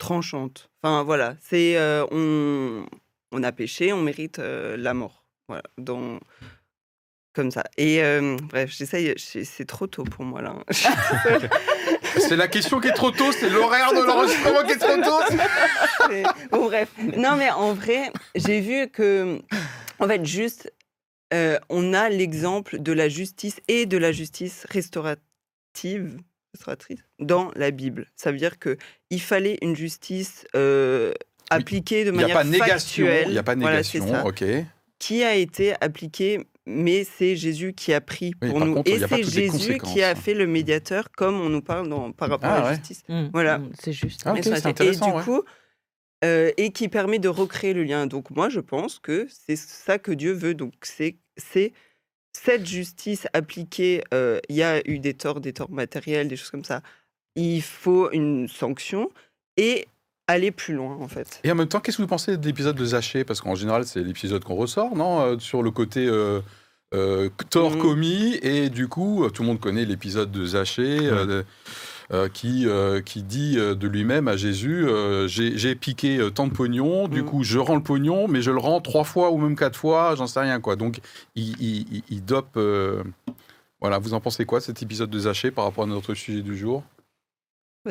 [0.00, 0.68] tranchante.
[0.82, 2.86] Enfin voilà, c'est euh, on
[3.32, 5.24] on a péché, on mérite euh, la mort.
[5.46, 6.18] Voilà, dans
[7.32, 7.62] comme ça.
[7.76, 9.14] Et euh, bref, j'essaye.
[9.16, 10.56] c'est trop tôt pour moi là.
[12.18, 15.20] C'est la question qui est trop tôt, c'est l'horaire de l'enregistrement qui est trop tôt.
[16.50, 16.88] Bon, bref.
[17.16, 19.40] Non, mais en vrai, j'ai vu que,
[20.00, 20.72] en fait, juste,
[21.32, 26.20] euh, on a l'exemple de la justice et de la justice restaurative,
[26.54, 28.06] restauratrice dans la Bible.
[28.16, 28.76] Ça veut dire que
[29.10, 31.12] il fallait une justice euh,
[31.50, 33.06] appliquée de Il n'y a manière pas de négation.
[33.06, 33.28] factuelle.
[33.28, 34.22] Il n'y a pas de Voilà, c'est négation.
[34.22, 34.26] ça.
[34.26, 34.44] ok.
[34.98, 38.74] Qui a été appliquée mais c'est Jésus qui a pris pour nous.
[38.74, 40.14] contre, il et a c'est Jésus qui a hein.
[40.14, 42.74] fait le médiateur, comme on nous parle dans, par rapport Ah, à la ouais.
[42.76, 43.02] justice.
[43.08, 43.58] Mm, Voilà.
[43.58, 44.22] mm, c'est juste.
[44.24, 45.22] Ah, Et du ouais.
[45.24, 45.42] coup,
[46.24, 48.06] euh, et qui permet de recréer le lien.
[48.06, 50.54] Donc moi, je pense que c'est ça que Dieu veut.
[50.54, 51.72] Donc c'est c'est
[52.32, 54.02] cette justice appliquée.
[54.14, 56.82] euh, Il y a eu des torts, des torts matériels, des choses comme ça.
[57.36, 59.10] Il faut une sanction
[59.56, 59.86] et
[60.26, 61.40] aller plus loin, en fait.
[61.44, 63.24] Et en même temps, qu'est-ce que vous pensez de l'épisode de Zaché?
[63.24, 66.40] Parce qu'en général, c'est l'épisode qu'on ressort, non Euh, Sur le côté euh,
[67.50, 67.78] tort Mhm.
[67.80, 68.38] commis.
[68.42, 70.98] Et du coup, tout le monde connaît l'épisode de Zaché.
[72.32, 76.52] Qui, euh, qui dit euh, de lui-même à Jésus euh, j'ai piqué euh, tant de
[76.52, 77.28] pognon, du Mhm.
[77.28, 80.14] coup je rends le pognon, mais je le rends trois fois ou même quatre fois,
[80.16, 80.74] j'en sais rien quoi.
[80.76, 81.00] Donc
[81.36, 82.56] il, il, dope.
[82.56, 83.02] euh,
[83.80, 86.56] Voilà, vous en pensez quoi cet épisode de Zaché par rapport à notre sujet du
[86.56, 86.82] jour?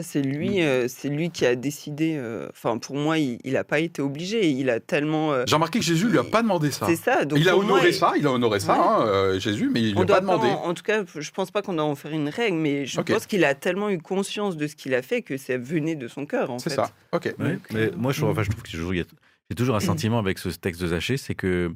[0.01, 0.29] C'est Mm.
[0.29, 2.15] lui, euh, c'est lui qui a décidé.
[2.15, 4.47] euh, Enfin, pour moi, il n'a pas été obligé.
[4.51, 5.33] Il a tellement.
[5.33, 6.85] euh, J'ai remarqué que Jésus lui a pas demandé ça.
[6.85, 7.25] c'est ça.
[7.25, 8.79] Donc il a moi, honoré il- ça, il a honoré ça, Ouais.
[8.79, 10.47] hein, euh, Jésus, mais il lui a doit pas demandé.
[10.47, 13.01] en, en tout cas, je pense pas qu'on doit en faire une règle, mais je
[13.01, 16.07] pense qu'il a tellement eu conscience de ce qu'il a fait que ça venait de
[16.07, 16.75] son cœur, en C'est fait.
[16.75, 16.91] ça.
[17.11, 17.33] Ok.
[17.39, 18.31] Ouais, Donc, mais euh, moi, je, trouve- mm.
[18.33, 21.17] enfin, je trouve que j'ai toujours, il a- un sentiment avec ce texte de Zaché,
[21.17, 21.73] c'est que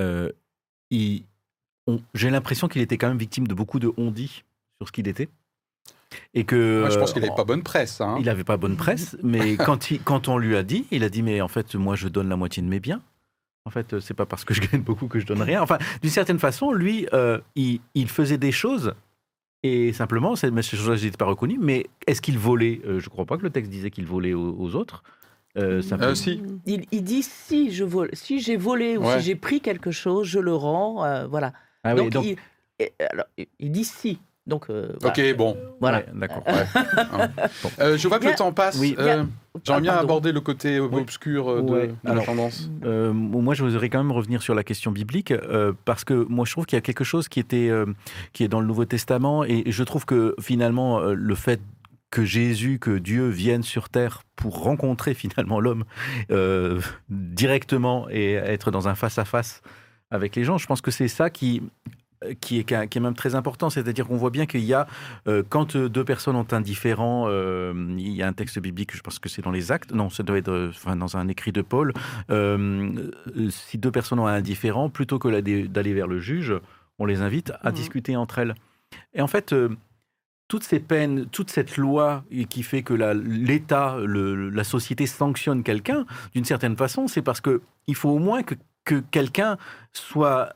[0.00, 0.30] euh,
[0.90, 1.24] il-
[1.86, 4.42] on- j'ai l'impression qu'il était quand même victime de beaucoup de on-dit
[4.78, 5.28] sur ce qu'il était.
[6.34, 8.00] Et que, Moi, je pense qu'il euh, n'avait pas bonne presse.
[8.00, 8.16] hein.
[8.18, 11.08] Il n'avait pas bonne presse, mais quand, il- quand on lui a dit, il a
[11.08, 13.00] dit Mais en fait, moi, je donne la moitié de mes biens.
[13.66, 15.62] En fait, euh, c'est pas parce que je gagne beaucoup que je donne rien.
[15.62, 18.94] Enfin, d'une certaine façon, lui, euh, il, il faisait des choses.
[19.62, 21.58] Et simplement, ces choses-là n'étaient pas reconnues.
[21.58, 22.82] Mais est-ce qu'il volait?
[22.86, 25.02] Euh, Je ne crois pas que le texte disait qu'il volait aux, aux autres.
[25.56, 26.42] Euh, Euh, si.
[26.66, 29.18] Il, il dit si je vole, si j'ai volé ou Ouais.
[29.20, 31.02] si j'ai pris quelque chose, je le rends.
[31.04, 31.52] euh, voilà.
[31.84, 32.36] Ah oui, donc, donc- il,
[32.80, 34.18] et, alors, il- il dit si.
[34.46, 35.16] Donc euh, voilà.
[35.30, 35.56] Ok, bon.
[35.80, 35.98] Voilà.
[35.98, 36.42] Ouais, d'accord.
[36.46, 36.66] Ouais.
[37.80, 38.76] Euh, je vois que le temps passe.
[38.78, 38.94] Oui.
[38.98, 39.24] Euh,
[39.64, 40.04] J'aimerais Ah, bien pardon.
[40.08, 41.00] aborder le côté euh, Oui.
[41.00, 41.86] obscur euh, de, Ouais.
[41.88, 42.68] de la Alors, tendance.
[42.84, 46.44] Euh, moi, je voudrais quand même revenir sur la question biblique euh, parce que moi,
[46.44, 47.86] je trouve qu'il y a quelque chose qui était euh,
[48.32, 51.60] qui est dans le Nouveau Testament et je trouve que finalement, euh, le fait
[52.10, 55.84] que Jésus, que Dieu vienne sur terre pour rencontrer finalement l'homme
[56.30, 59.62] euh, directement et être dans un face à face
[60.10, 61.62] avec les gens, je pense que c'est ça qui
[62.40, 64.86] qui est, qui est même très important, c'est-à-dire qu'on voit bien qu'il y a,
[65.28, 68.94] euh, quand euh, deux personnes ont un différent, euh, il y a un texte biblique,
[68.96, 71.52] je pense que c'est dans les actes, non, ça doit être enfin, dans un écrit
[71.52, 71.92] de Paul,
[72.30, 73.10] euh,
[73.50, 76.54] si deux personnes ont un différent, plutôt que la- d'aller vers le juge,
[76.98, 77.74] on les invite à Mhm.
[77.76, 78.54] discuter entre elles.
[79.14, 79.54] Et en fait,
[80.48, 85.62] toutes ces peines, toute cette loi qui fait que la- l'État, le- la société sanctionne
[85.62, 86.04] quelqu'un,
[86.34, 88.54] d'une certaine façon, c'est parce que il faut au moins que,
[88.84, 89.56] que quelqu'un
[89.92, 90.52] soit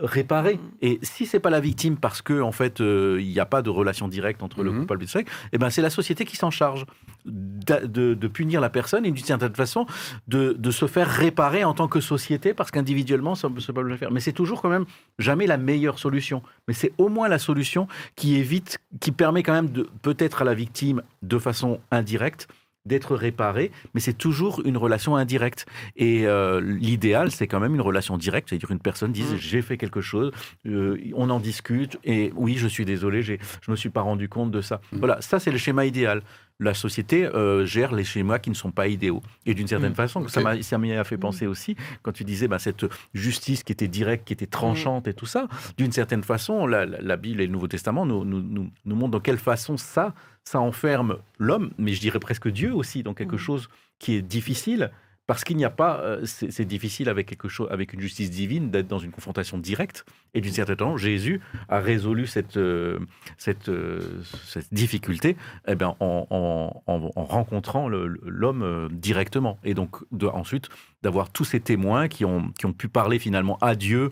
[0.00, 0.54] réparé.
[0.54, 0.60] Mhm.
[0.82, 3.62] Et si c'est pas la victime parce que en fait euh, il n'y a pas
[3.62, 4.80] de relation directe entre le Mhm.
[4.80, 6.86] coupable et le suspect, eh ben c'est la société qui s'en charge
[7.24, 9.86] d'a- de, de punir la personne et d'une certaine façon
[10.28, 13.82] de, de se faire réparer en tant que société parce qu'individuellement ça ne peut pas
[13.82, 14.10] le faire.
[14.10, 14.86] Mais c'est toujours quand même
[15.18, 16.42] jamais la meilleure solution.
[16.66, 17.86] Mais c'est au moins la solution
[18.16, 22.48] qui évite, qui permet quand même de peut-être à la victime de façon indirecte
[22.86, 25.66] d'être réparée, mais c'est toujours une relation indirecte.
[25.96, 29.36] Et euh, l'idéal, c'est quand même une relation directe, c'est-à-dire une personne dise Mm.
[29.38, 30.32] j'ai fait quelque chose,
[30.66, 33.36] euh, on en discute, et oui, je suis désolé, je
[33.68, 34.80] me suis pas rendu compte de ça.
[34.92, 34.98] Mm.
[34.98, 36.22] Voilà, ça c'est le schéma idéal.
[36.62, 39.22] La société euh, gère les schémas qui ne sont pas idéaux.
[39.46, 39.94] Et d'une certaine Mm.
[39.94, 43.88] façon, ça m'y a fait penser aussi, quand tu disais bah, cette justice qui était
[43.88, 47.46] directe, qui était tranchante et tout ça, d'une certaine façon, la, la- la Bible et
[47.46, 50.14] le Nouveau Testament nous, nous, nous, nous montrent dans quelle façon ça,
[50.44, 53.38] ça enferme l'homme, mais je dirais presque Dieu aussi, dans quelque Mhm.
[53.38, 53.68] chose
[53.98, 54.90] qui est difficile,
[55.26, 58.72] parce qu'il n'y a pas, euh, c'est difficile avec quelque chose, avec une justice divine
[58.72, 60.04] d'être dans une confrontation directe.
[60.34, 62.98] Et d'une certaine façon, Jésus a résolu cette euh,
[63.36, 64.00] cette, euh,
[64.46, 65.36] cette difficulté,
[65.68, 69.60] eh bien, en, en- en- en rencontrant l'homme directement.
[69.62, 70.68] Et donc de, ensuite
[71.02, 74.10] d'avoir tous ces témoins qui ont qui ont pu parler finalement à Dieu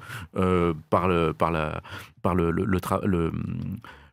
[0.91, 1.83] par le par la
[2.23, 3.33] par le le, le tra- le-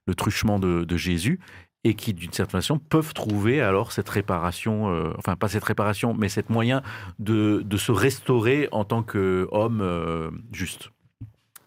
[0.08, 1.40] le truchement de, de Jésus
[1.88, 6.14] et qui, d'une certaine façon, peuvent trouver alors cette réparation, euh, enfin pas cette réparation,
[6.14, 6.82] mais cet moyen
[7.20, 10.90] de, de se restaurer en tant qu'homme euh, juste.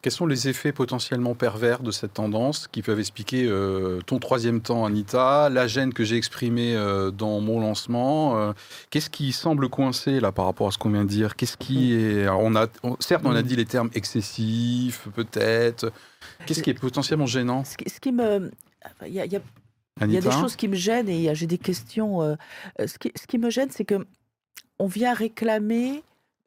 [0.03, 4.61] Quels sont les effets potentiellement pervers de cette tendance qui peuvent expliquer euh, ton troisième
[4.61, 8.53] temps, Anita, la gêne que j'ai exprimée euh, dans mon lancement euh,
[8.91, 11.35] Qu'est-ce qui semble coincer là par rapport à ce qu'on vient de dire?
[11.37, 15.93] Qu'est-ce qui est alors, on a, on- Certes, on a dit les termes excessifs, peut-être.
[16.47, 18.51] Qu'est-ce qui est potentiellement gênant, Ce qui, ce qui me.
[19.07, 19.41] Il y a- il y a
[20.03, 22.23] Il y a des choses qui me gênent et a- j'ai des questions.
[22.23, 22.35] euh,
[22.81, 24.07] euh, ce, qui, ce qui me gêne, c'est que
[24.79, 26.03] on vient réclamer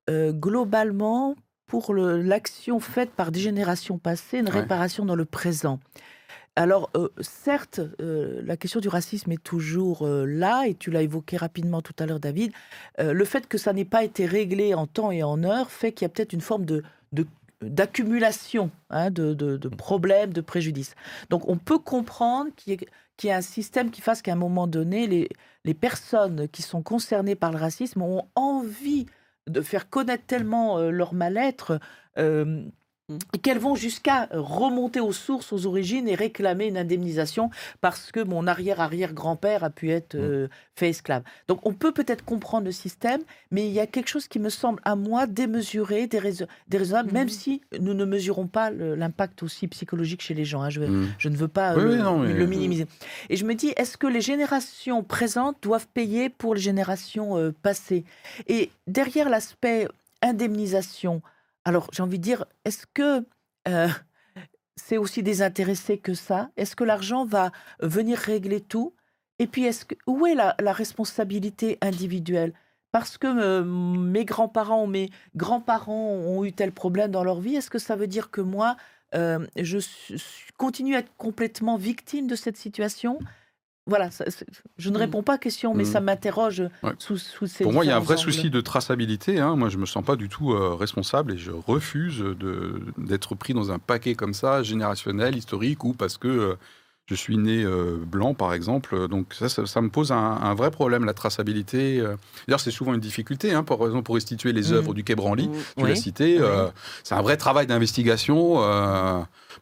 [0.10, 1.36] euh, globalement
[1.68, 4.62] pour l'action faite par des générations passées une Ouais.
[4.62, 5.80] réparation dans le présent.
[6.58, 11.02] Alors, euh, certes, euh, la question du racisme est toujours euh, là, et tu l'as
[11.02, 12.52] évoqué rapidement tout à l'heure, David.
[12.99, 15.93] Euh, le fait que ça n'ait pas été réglé en temps et en heure fait
[15.93, 16.84] qu'il y a peut-être une forme de,
[17.14, 17.26] de-
[17.62, 20.95] d'accumulation hein, de, de- de problèmes, de préjudices.
[21.30, 22.88] Donc, on peut comprendre qu'il y ait,
[23.22, 25.30] qu'il y ait un système qui fasse qu'à un moment donné, les,
[25.63, 29.05] les personnes qui sont concernées par le racisme ont envie
[29.47, 31.80] de faire connaître tellement euh, leur mal-être
[32.17, 32.65] euh,
[33.34, 37.49] et qu'elles vont jusqu'à remonter aux sources, aux origines et réclamer une indemnisation
[37.82, 41.24] parce que mon arrière-arrière-grand-père a pu être euh, fait esclave.
[41.47, 44.49] Donc on peut peut-être comprendre le système, mais il y a quelque chose qui me
[44.49, 47.30] semble à moi démesuré, dérais- déraisonnable, même Mhm.
[47.30, 50.62] si nous ne mesurons pas l'impact aussi psychologique chez les gens.
[50.62, 50.70] hein.
[50.70, 51.07] Je, Hmm.
[51.18, 52.88] je ne veux pas euh, oui, le, non, mais- le minimiser.
[53.30, 57.51] Et je me dis, est-ce que les générations présentes doivent payer pour les générations euh,
[57.62, 58.03] passées?
[58.47, 59.88] Et derrière l'aspect
[60.22, 61.22] indemnisation,
[61.66, 63.26] alors j'ai envie de dire, est-ce que
[63.68, 63.88] euh,
[64.76, 66.49] c'est aussi désintéressé que ça?
[66.57, 68.95] Est-ce que l'argent va venir régler tout?
[69.39, 72.53] Et puis, est-ce que, où est la, la responsabilité individuelle?
[72.91, 77.55] Parce que euh, mes grands-parents ou mes grands-parents ont eu tel problème dans leur vie,
[77.55, 78.76] est-ce que ça veut dire que moi,
[79.16, 79.80] euh, je
[80.57, 83.20] continue à être complètement victime de cette situation?
[83.88, 84.26] Voilà, ça-
[84.78, 85.00] je ne Mm.
[85.00, 86.92] réponds pas à question, mais ça m'interroge Ouais.
[87.00, 88.24] sous, sous ces Pour moi, il y a un vrai angles.
[88.32, 89.40] souci de traçabilité.
[89.40, 89.56] hein.
[89.56, 92.24] Moi, je me sens pas du tout euh, responsable et je refuse
[92.98, 96.56] d'être pris dans un paquet comme ça, générationnel, historique, ou parce que euh,
[97.08, 99.08] je suis né euh, blanc, par exemple.
[99.08, 102.04] Donc ça, ça, ça me pose un, un vrai problème, la traçabilité.
[102.48, 104.74] D'ailleurs, c'est souvent une difficulté, hein, par exemple, pour restituer les Mm.
[104.76, 105.50] œuvres du Quai Branly.
[105.76, 105.90] Tu Oui.
[105.90, 106.40] l'as cité.
[106.40, 106.48] Oui.
[107.04, 108.62] c'est un vrai travail d'investigation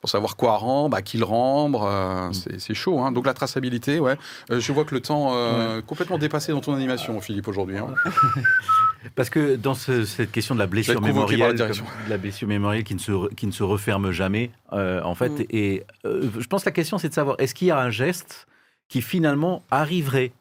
[0.01, 1.83] pour savoir quoi rendre, à qui le rendre.
[1.83, 2.99] euh, c'est- c'est chaud.
[2.99, 3.11] hein.
[3.11, 4.17] Donc la traçabilité, ouais.
[4.51, 7.77] Euh, je vois que le temps euh, complètement dépassé dans ton animation, Philippe, aujourd'hui.
[7.77, 7.87] hein.
[9.15, 11.69] Parce que dans ce- cette question de la blessure la mémorielle, comme-
[12.05, 15.29] de la blessure mémorielle qui ne se, qui ne se referme jamais, euh, en fait,
[15.29, 15.45] Mm.
[15.49, 18.47] et je pense que la question c'est de savoir est-ce qu'il y a un geste
[18.89, 20.31] qui finalement arriverait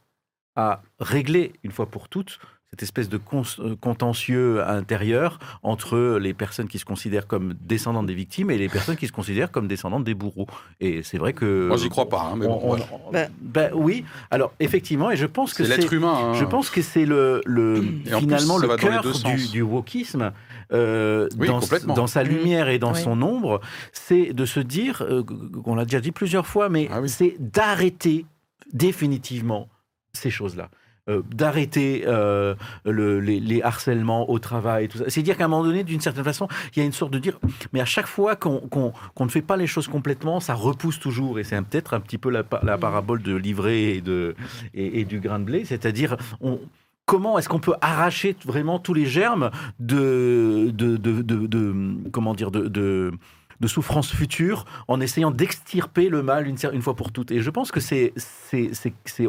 [0.57, 2.39] à régler une fois pour toutes
[2.71, 3.19] cette espèce de
[3.61, 8.69] euh, contentieux intérieur entre les personnes qui se considèrent comme descendantes des victimes et les
[8.69, 10.47] personnes qui se considèrent comme descendantes des bourreaux.
[10.79, 12.31] Et c'est vrai que Moi, j'y crois pas.
[12.31, 14.05] hein, mais bon, on- Ben- ben oui.
[14.31, 16.15] Alors effectivement, et je pense que c'est l'être humain.
[16.15, 16.35] hein.
[16.35, 20.33] je pense que c'est le, le finalement plus, le cœur deux du, du wokisme
[20.73, 21.95] euh, Oui, dans, complètement.
[21.95, 22.29] dans sa Mm.
[22.29, 23.01] lumière et dans Oui.
[23.01, 23.63] son ombre,
[23.93, 25.23] c'est de se dire, euh,
[25.65, 27.09] on l'a déjà dit plusieurs fois, mais Ah oui.
[27.09, 28.27] c'est d'arrêter
[28.75, 29.69] définitivement
[30.13, 30.69] ces choses-là.
[31.09, 32.55] Euh, d'arrêter euh,
[32.85, 35.05] le- les, les harcèlements au travail, tout ça.
[35.09, 37.19] C'est dire qu'à un moment donné, d'une certaine façon, il y a une sorte de
[37.19, 37.39] dire,
[37.73, 40.99] mais à chaque fois qu'on qu'on- qu'on ne fait pas les choses complètement, ça repousse
[41.01, 41.39] toujours.
[41.39, 44.35] Et c'est peut-être un petit peu la, la parabole de l'ivraie et, de,
[44.75, 46.61] et, et du grain de blé, c'est-à-dire, on,
[47.07, 49.51] comment est-ce qu'on peut arracher vraiment tous les germes
[49.81, 53.13] de, de, de, de- de- comment dire, de, de,
[53.61, 57.31] de souffrance future en essayant d'extirper le mal une, fois pour toutes?
[57.31, 59.29] Et je pense que c'est c'est c'est c'est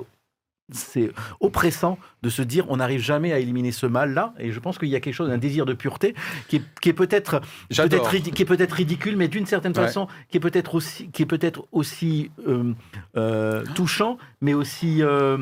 [0.72, 4.34] c'est oppressant de se dire on n'arrive jamais à éliminer ce mal-là.
[4.40, 6.16] Et je pense qu'il y a quelque chose, un désir de pureté
[6.48, 7.42] qui est, qui est peut-être
[7.72, 9.86] ridi- qui est peut-être ridicule, mais d'une certaine Ouais.
[9.86, 12.74] façon qui est peut-être aussi qui est peut-être aussi euh,
[13.18, 15.38] euh, touchant, mais aussi euh,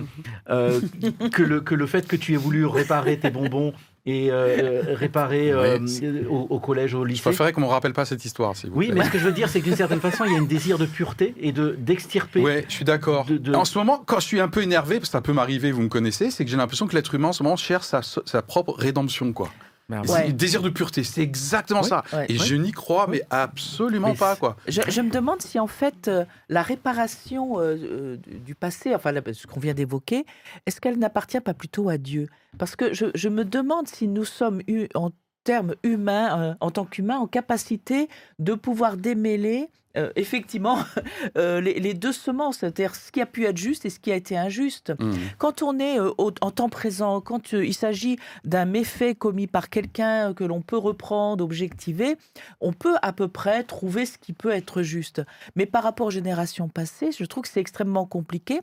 [0.48, 3.74] que le que le fait que tu aies voulu réparer tes bonbons
[4.08, 6.26] et euh, réparer euh, Ouais.
[6.30, 7.22] au, au collège, au Je lycée.
[7.22, 8.96] préférais qu'on me rappelle pas cette histoire, s'il vous Oui, plaît.
[9.02, 10.44] mais ce que je veux dire, c'est que d'une certaine façon, il y a un
[10.44, 12.40] désir de pureté et de d'extirper.
[12.42, 13.26] Ouais, je suis d'accord.
[13.26, 15.34] de- de- En ce moment, quand je suis un peu énervé, parce que ça peut
[15.34, 17.86] m'arriver, vous me connaissez, c'est que j'ai l'impression que l'être humain en ce moment cherche
[17.86, 19.50] sa, sa propre rédemption, quoi.
[19.90, 20.28] Ouais.
[20.28, 21.88] le désir de pureté, c'est exactement Oui.
[21.88, 22.04] ça.
[22.12, 22.26] Ouais.
[22.30, 24.58] Et je n'y crois, mais absolument Mais pas, quoi.
[24.68, 29.12] Je, je me demande si en fait euh, la réparation euh, euh, du passé, enfin
[29.14, 30.26] la- ce qu'on vient d'évoquer,
[30.66, 32.28] est-ce qu'elle n'appartient pas plutôt à Dieu?
[32.58, 35.12] Parce que je, je me demande si nous sommes eu, en
[35.44, 38.10] termes humains, euh, en tant qu'humains, en capacité
[38.40, 40.80] de pouvoir démêler euh, effectivement
[41.38, 44.12] euh, les, les deux semences, c'est-à-dire ce qui a pu être juste et ce qui
[44.12, 44.94] a été injuste.
[45.00, 45.14] Hmm.
[45.38, 49.70] Quand on est euh, au- en temps présent, quand il s'agit d'un méfait commis par
[49.70, 52.16] quelqu'un que l'on peut reprendre, objectiver,
[52.62, 55.22] on peut à peu près trouver ce qui peut être juste.
[55.56, 58.62] Mais par rapport aux générations passées, je trouve que c'est extrêmement compliqué.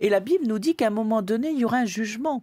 [0.00, 2.42] Et la Bible nous dit qu'à un moment donné, il y aura un jugement.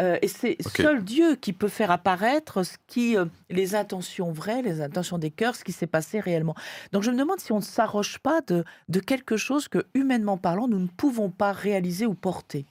[0.00, 4.60] Euh, et c'est seul Dieu qui peut faire apparaître ce qui, euh, les intentions vraies,
[4.60, 6.54] les intentions des cœurs, ce qui s'est passé réellement.
[6.92, 10.36] Donc je me demande si on ne s'arroge pas de, de quelque chose que, humainement
[10.36, 12.66] parlant, nous ne pouvons pas réaliser ou porter.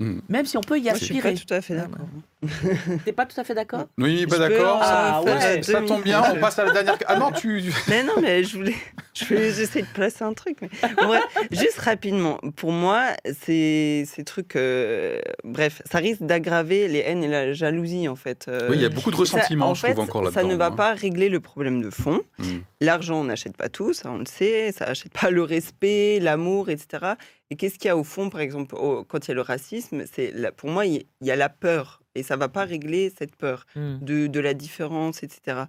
[0.00, 0.20] Hmm.
[0.30, 1.44] Même si on peut y Moi, je suis pas aspirer.
[1.46, 2.06] tout à fait d'accord.
[3.04, 3.86] T'es pas tout à fait d'accord?
[3.98, 4.76] Oui, pas d'accord.
[4.76, 5.62] en Ah, ça, ouais.
[5.62, 6.96] ça tombe bien, on passe à la dernière.
[7.06, 7.62] Ah non, tu.
[7.88, 8.74] Mais non, mais je voulais.
[9.14, 10.58] Je voulais- J'essaie de placer un truc.
[10.62, 11.20] Mais...
[11.50, 12.38] Juste rapidement.
[12.56, 13.08] Pour moi,
[13.42, 14.56] ces, ces trucs.
[14.56, 18.46] euh, Bref, ça risque d'aggraver les haines et la jalousie, en fait.
[18.48, 20.40] euh, Oui, il y a beaucoup de ça- ressentiments, en je fait, trouve, encore là-dedans.
[20.40, 20.70] Ça ne va hein.
[20.70, 22.20] pas régler le problème de fond.
[22.38, 22.58] Hmm.
[22.80, 24.72] L'argent, on n'achète pas tout, ça on le sait.
[24.72, 27.14] Ça n'achète pas le respect, l'amour, etc.
[27.50, 29.42] Et qu'est-ce qu'il y a au fond, par exemple, au- quand il y a le
[29.42, 31.99] racisme C'est la- Pour moi, il y a la peur.
[32.14, 35.62] Et ça ne va pas régler cette peur de, de la différence, etc.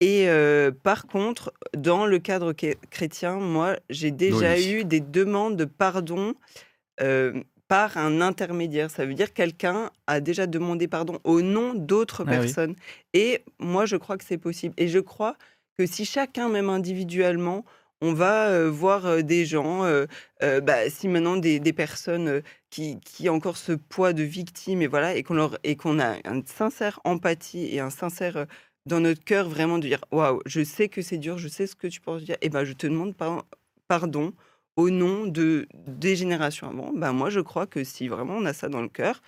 [0.00, 2.52] Et euh, par contre, dans le cadre
[2.90, 6.34] chrétien, moi, j'ai déjà eu des demandes de pardon
[7.00, 8.90] euh, par un intermédiaire.
[8.90, 12.38] Ça veut dire que quelqu'un a déjà demandé pardon au nom d'autres Ah oui.
[12.38, 12.74] personnes.
[13.14, 14.74] Et moi, je crois que c'est possible.
[14.76, 15.36] Et je crois
[15.78, 17.64] que si chacun, même individuellement,
[18.00, 19.84] on va euh, voir des gens,
[20.40, 22.42] bah, si maintenant des, des personnes
[22.72, 26.00] qui, qui ont encore ce poids de victime et voilà, et qu'on leur et qu'on
[26.00, 28.44] a une sincère empathie et un sincère euh,
[28.86, 31.76] dans notre cœur vraiment de dire waouh, je sais que c'est dur, je sais ce
[31.76, 33.44] que tu penses dire, et ben je te demande par-
[33.88, 34.32] pardon
[34.76, 36.92] au nom de des générations avant.
[36.94, 39.20] Ben moi je crois que si vraiment on a ça dans le cœur,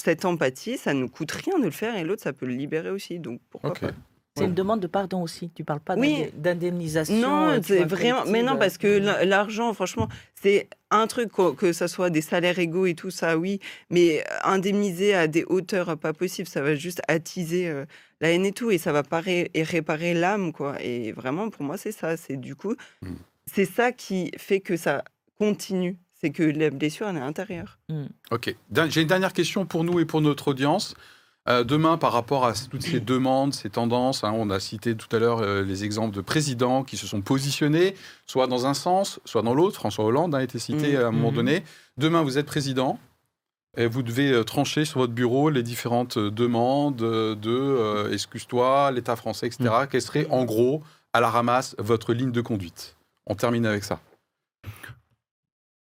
[0.00, 2.90] cette empathie, ça nous coûte rien de le faire et l'autre ça peut le libérer
[2.90, 3.18] aussi.
[3.18, 3.90] Donc pourquoi pas
[4.38, 5.50] C'est une demande de pardon aussi.
[5.54, 6.26] Tu parles pas Oui.
[6.34, 7.16] d'indemnisation.
[7.16, 8.24] Non, euh, c'est vraiment.
[8.26, 10.08] Mais non, parce que euh, la- l'argent, franchement,
[10.40, 13.60] c'est un truc que, ça soit des salaires égaux et tout ça, oui.
[13.90, 17.84] Mais indemniser à des hauteurs pas possibles, ça va juste attiser euh,
[18.20, 20.76] la haine et tout, et ça va pas ré- et réparer l'âme, quoi.
[20.82, 22.16] Et vraiment, pour moi, c'est ça.
[22.16, 23.14] C'est du coup, Mm.
[23.46, 25.04] c'est ça qui fait que ça
[25.38, 25.96] continue.
[26.20, 27.78] C'est que la blessure, elle est intérieure.
[28.32, 28.52] Ok.
[28.70, 30.94] Dan- J'ai une dernière question pour nous et pour notre audience.
[31.48, 35.08] Euh, demain, par rapport à toutes ces demandes, ces tendances, hein, on a cité tout
[35.16, 37.94] à l'heure euh, les exemples de présidents qui se sont positionnés,
[38.26, 39.76] soit dans un sens, soit dans l'autre.
[39.76, 40.96] François Hollande a été cité Mhm.
[41.02, 41.36] à un moment Mhm.
[41.36, 41.64] donné.
[41.96, 42.98] Demain, vous êtes président.
[43.76, 49.14] Et vous devez euh, trancher sur votre bureau les différentes demandes de euh, excuse-toi, l'État
[49.14, 49.70] français, etc.
[49.90, 50.82] Quelle serait en gros,
[51.12, 52.96] à la ramasse, votre ligne de conduite?
[53.26, 54.00] On termine avec ça.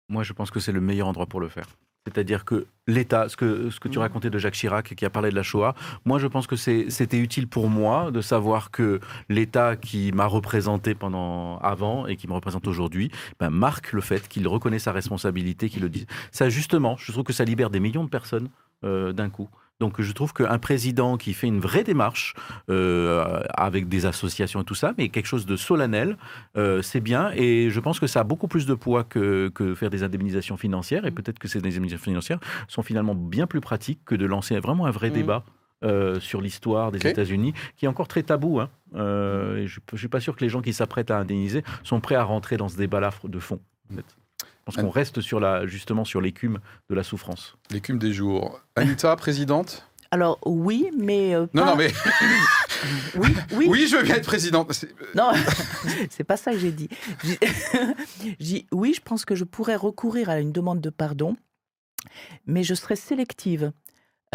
[0.08, 1.68] Moi, je pense que c'est le meilleur endroit pour le faire.
[2.06, 4.02] C'est-à-dire que l'État, ce que, ce que tu Mhm.
[4.02, 7.18] racontais de Jacques Chirac qui a parlé de la Shoah, moi je pense que c'était
[7.18, 12.32] utile pour moi de savoir que l'État qui m'a représenté pendant avant et qui me
[12.32, 16.06] représente aujourd'hui ben, marque le fait qu'il reconnaît sa responsabilité, qu'il le dit.
[16.30, 18.48] Ça justement, je trouve que ça libère des millions de personnes
[18.84, 19.48] euh, d'un coup.
[19.78, 22.34] Donc je trouve qu'un président qui fait une vraie démarche
[22.70, 26.16] euh, avec des associations et tout ça, mais quelque chose de solennel,
[26.56, 27.30] euh, c'est bien.
[27.34, 30.56] Et je pense que ça a beaucoup plus de poids que, que faire des indemnisations
[30.56, 31.04] financières.
[31.04, 34.86] Et peut-être que ces indemnisations financières sont finalement bien plus pratiques que de lancer vraiment
[34.86, 35.14] un vrai Mm.
[35.14, 35.44] débat.
[35.84, 37.06] euh, sur l'histoire des.
[37.06, 38.60] États-Unis, qui est encore très tabou.
[38.60, 38.70] hein.
[38.94, 42.24] Je ne suis pas sûr que les gens qui s'apprêtent à indemniser sont prêts à
[42.24, 43.60] rentrer dans ce débat-là de fond.
[43.92, 44.04] en fait.
[44.68, 46.58] Je pense qu'on reste sur la, justement sur l'écume
[46.90, 47.56] de la souffrance.
[47.70, 48.60] L'écume des jours.
[48.74, 49.86] Anita, présidente?
[50.10, 51.92] Alors oui, mais euh, Non, pas- non, mais
[53.16, 54.72] oui, oui, oui, je veux bien être présidente.
[54.72, 55.30] C'est- Non,
[56.10, 56.88] c'est pas ça que j'ai dit.
[58.40, 61.36] Dit, oui, je pense que je pourrais recourir à une demande de pardon,
[62.46, 63.72] mais je serais sélective.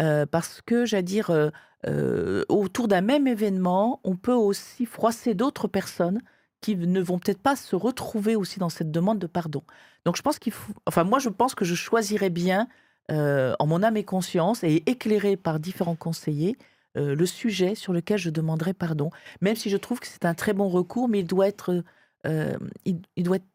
[0.00, 1.50] Euh, parce que, j'allais dire, euh,
[1.86, 6.20] euh, autour d'un même événement, on peut aussi froisser d'autres personnes
[6.62, 9.62] qui ne vont peut-être pas se retrouver aussi dans cette demande de pardon.
[10.06, 10.72] Donc je pense qu'il faut...
[10.86, 12.68] Enfin, moi, je pense que je choisirais bien,
[13.10, 16.56] euh, en mon âme et conscience, et éclairé par différents conseillers,
[16.96, 19.10] euh, le sujet sur lequel je demanderai pardon
[19.40, 21.82] même si je trouve que c'est un très bon recours, mais il doit être,
[22.26, 23.46] euh, il, il doit être,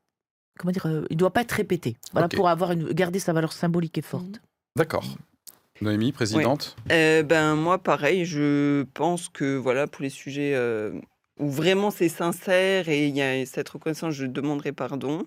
[0.58, 1.98] comment dire, euh, il doit pas être répété.
[2.14, 4.42] Voilà pour avoir une, garder sa valeur symbolique et forte.
[4.76, 5.06] D'accord.
[5.82, 6.76] Noémie, présidente?
[6.92, 11.00] Euh, ben moi pareil, je pense que voilà pour les sujets euh,
[11.40, 15.26] où vraiment c'est sincère et il y a cette reconnaissance, je demanderai pardon.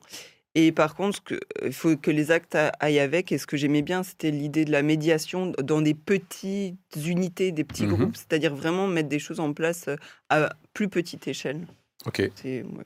[0.57, 3.31] Et par contre, ce que- il faut que les actes aillent avec.
[3.31, 7.63] Et ce que j'aimais bien, c'était l'idée de la médiation dans des petites unités, des
[7.63, 7.95] petits Mhm.
[7.95, 8.17] groupes.
[8.17, 9.97] C'est-à-dire vraiment mettre des choses en place euh,
[10.29, 11.67] à plus petite échelle.
[12.05, 12.31] Ok.
[12.35, 12.85] C'est- ouais.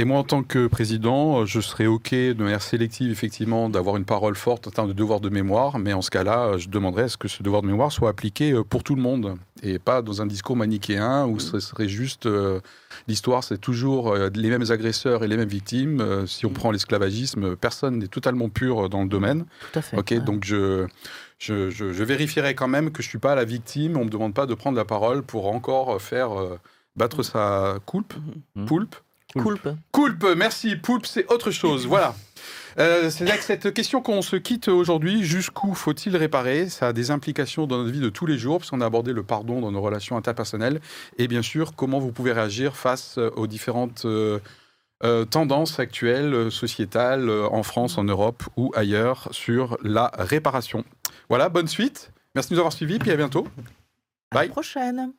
[0.00, 4.04] Et moi, en tant que président, je serais OK de manière sélective, effectivement, d'avoir une
[4.04, 7.08] parole forte en termes de devoir de mémoire, mais en ce cas-là, je demanderais à
[7.08, 9.34] ce que ce devoir de mémoire soit appliqué euh, pour tout le monde,
[9.64, 12.60] et pas dans un discours manichéen où ce serait juste euh,
[13.08, 16.00] l'histoire, c'est toujours euh, les mêmes agresseurs et les mêmes victimes.
[16.00, 19.46] Euh, si on prend l'esclavagisme, personne n'est totalement pur dans le domaine.
[19.72, 19.98] Tout à fait.
[19.98, 20.20] Ok, Ouais.
[20.20, 20.86] donc je,
[21.40, 23.96] je, je, je vérifierai quand même que je suis pas la victime.
[23.96, 26.56] On me demande pas de prendre la parole pour encore faire euh,
[26.94, 28.14] battre sa coulpe,
[28.54, 28.66] Mhm.
[28.66, 28.94] poulpe.
[29.34, 29.68] Coulpe.
[29.92, 30.76] Coulpe, merci.
[30.76, 31.86] Poulpe, c'est autre chose.
[31.88, 32.14] Voilà.
[32.78, 35.24] Euh, c'est avec cette question qu'on se quitte aujourd'hui.
[35.24, 36.68] Jusqu'où faut-il réparer?
[36.68, 39.24] Ça a des implications dans notre vie de tous les jours, puisqu'on a abordé le
[39.24, 40.80] pardon dans nos relations interpersonnelles.
[41.18, 44.38] Et bien sûr, comment vous pouvez réagir face aux différentes euh,
[45.04, 50.84] euh, tendances actuelles, euh, sociétales, euh, en France, en Europe ou ailleurs, sur la réparation?
[51.28, 52.10] Voilà, bonne suite.
[52.34, 53.46] Merci de nous avoir suivis, puis à bientôt.
[54.32, 54.48] À la Bye.
[54.48, 55.12] prochaine.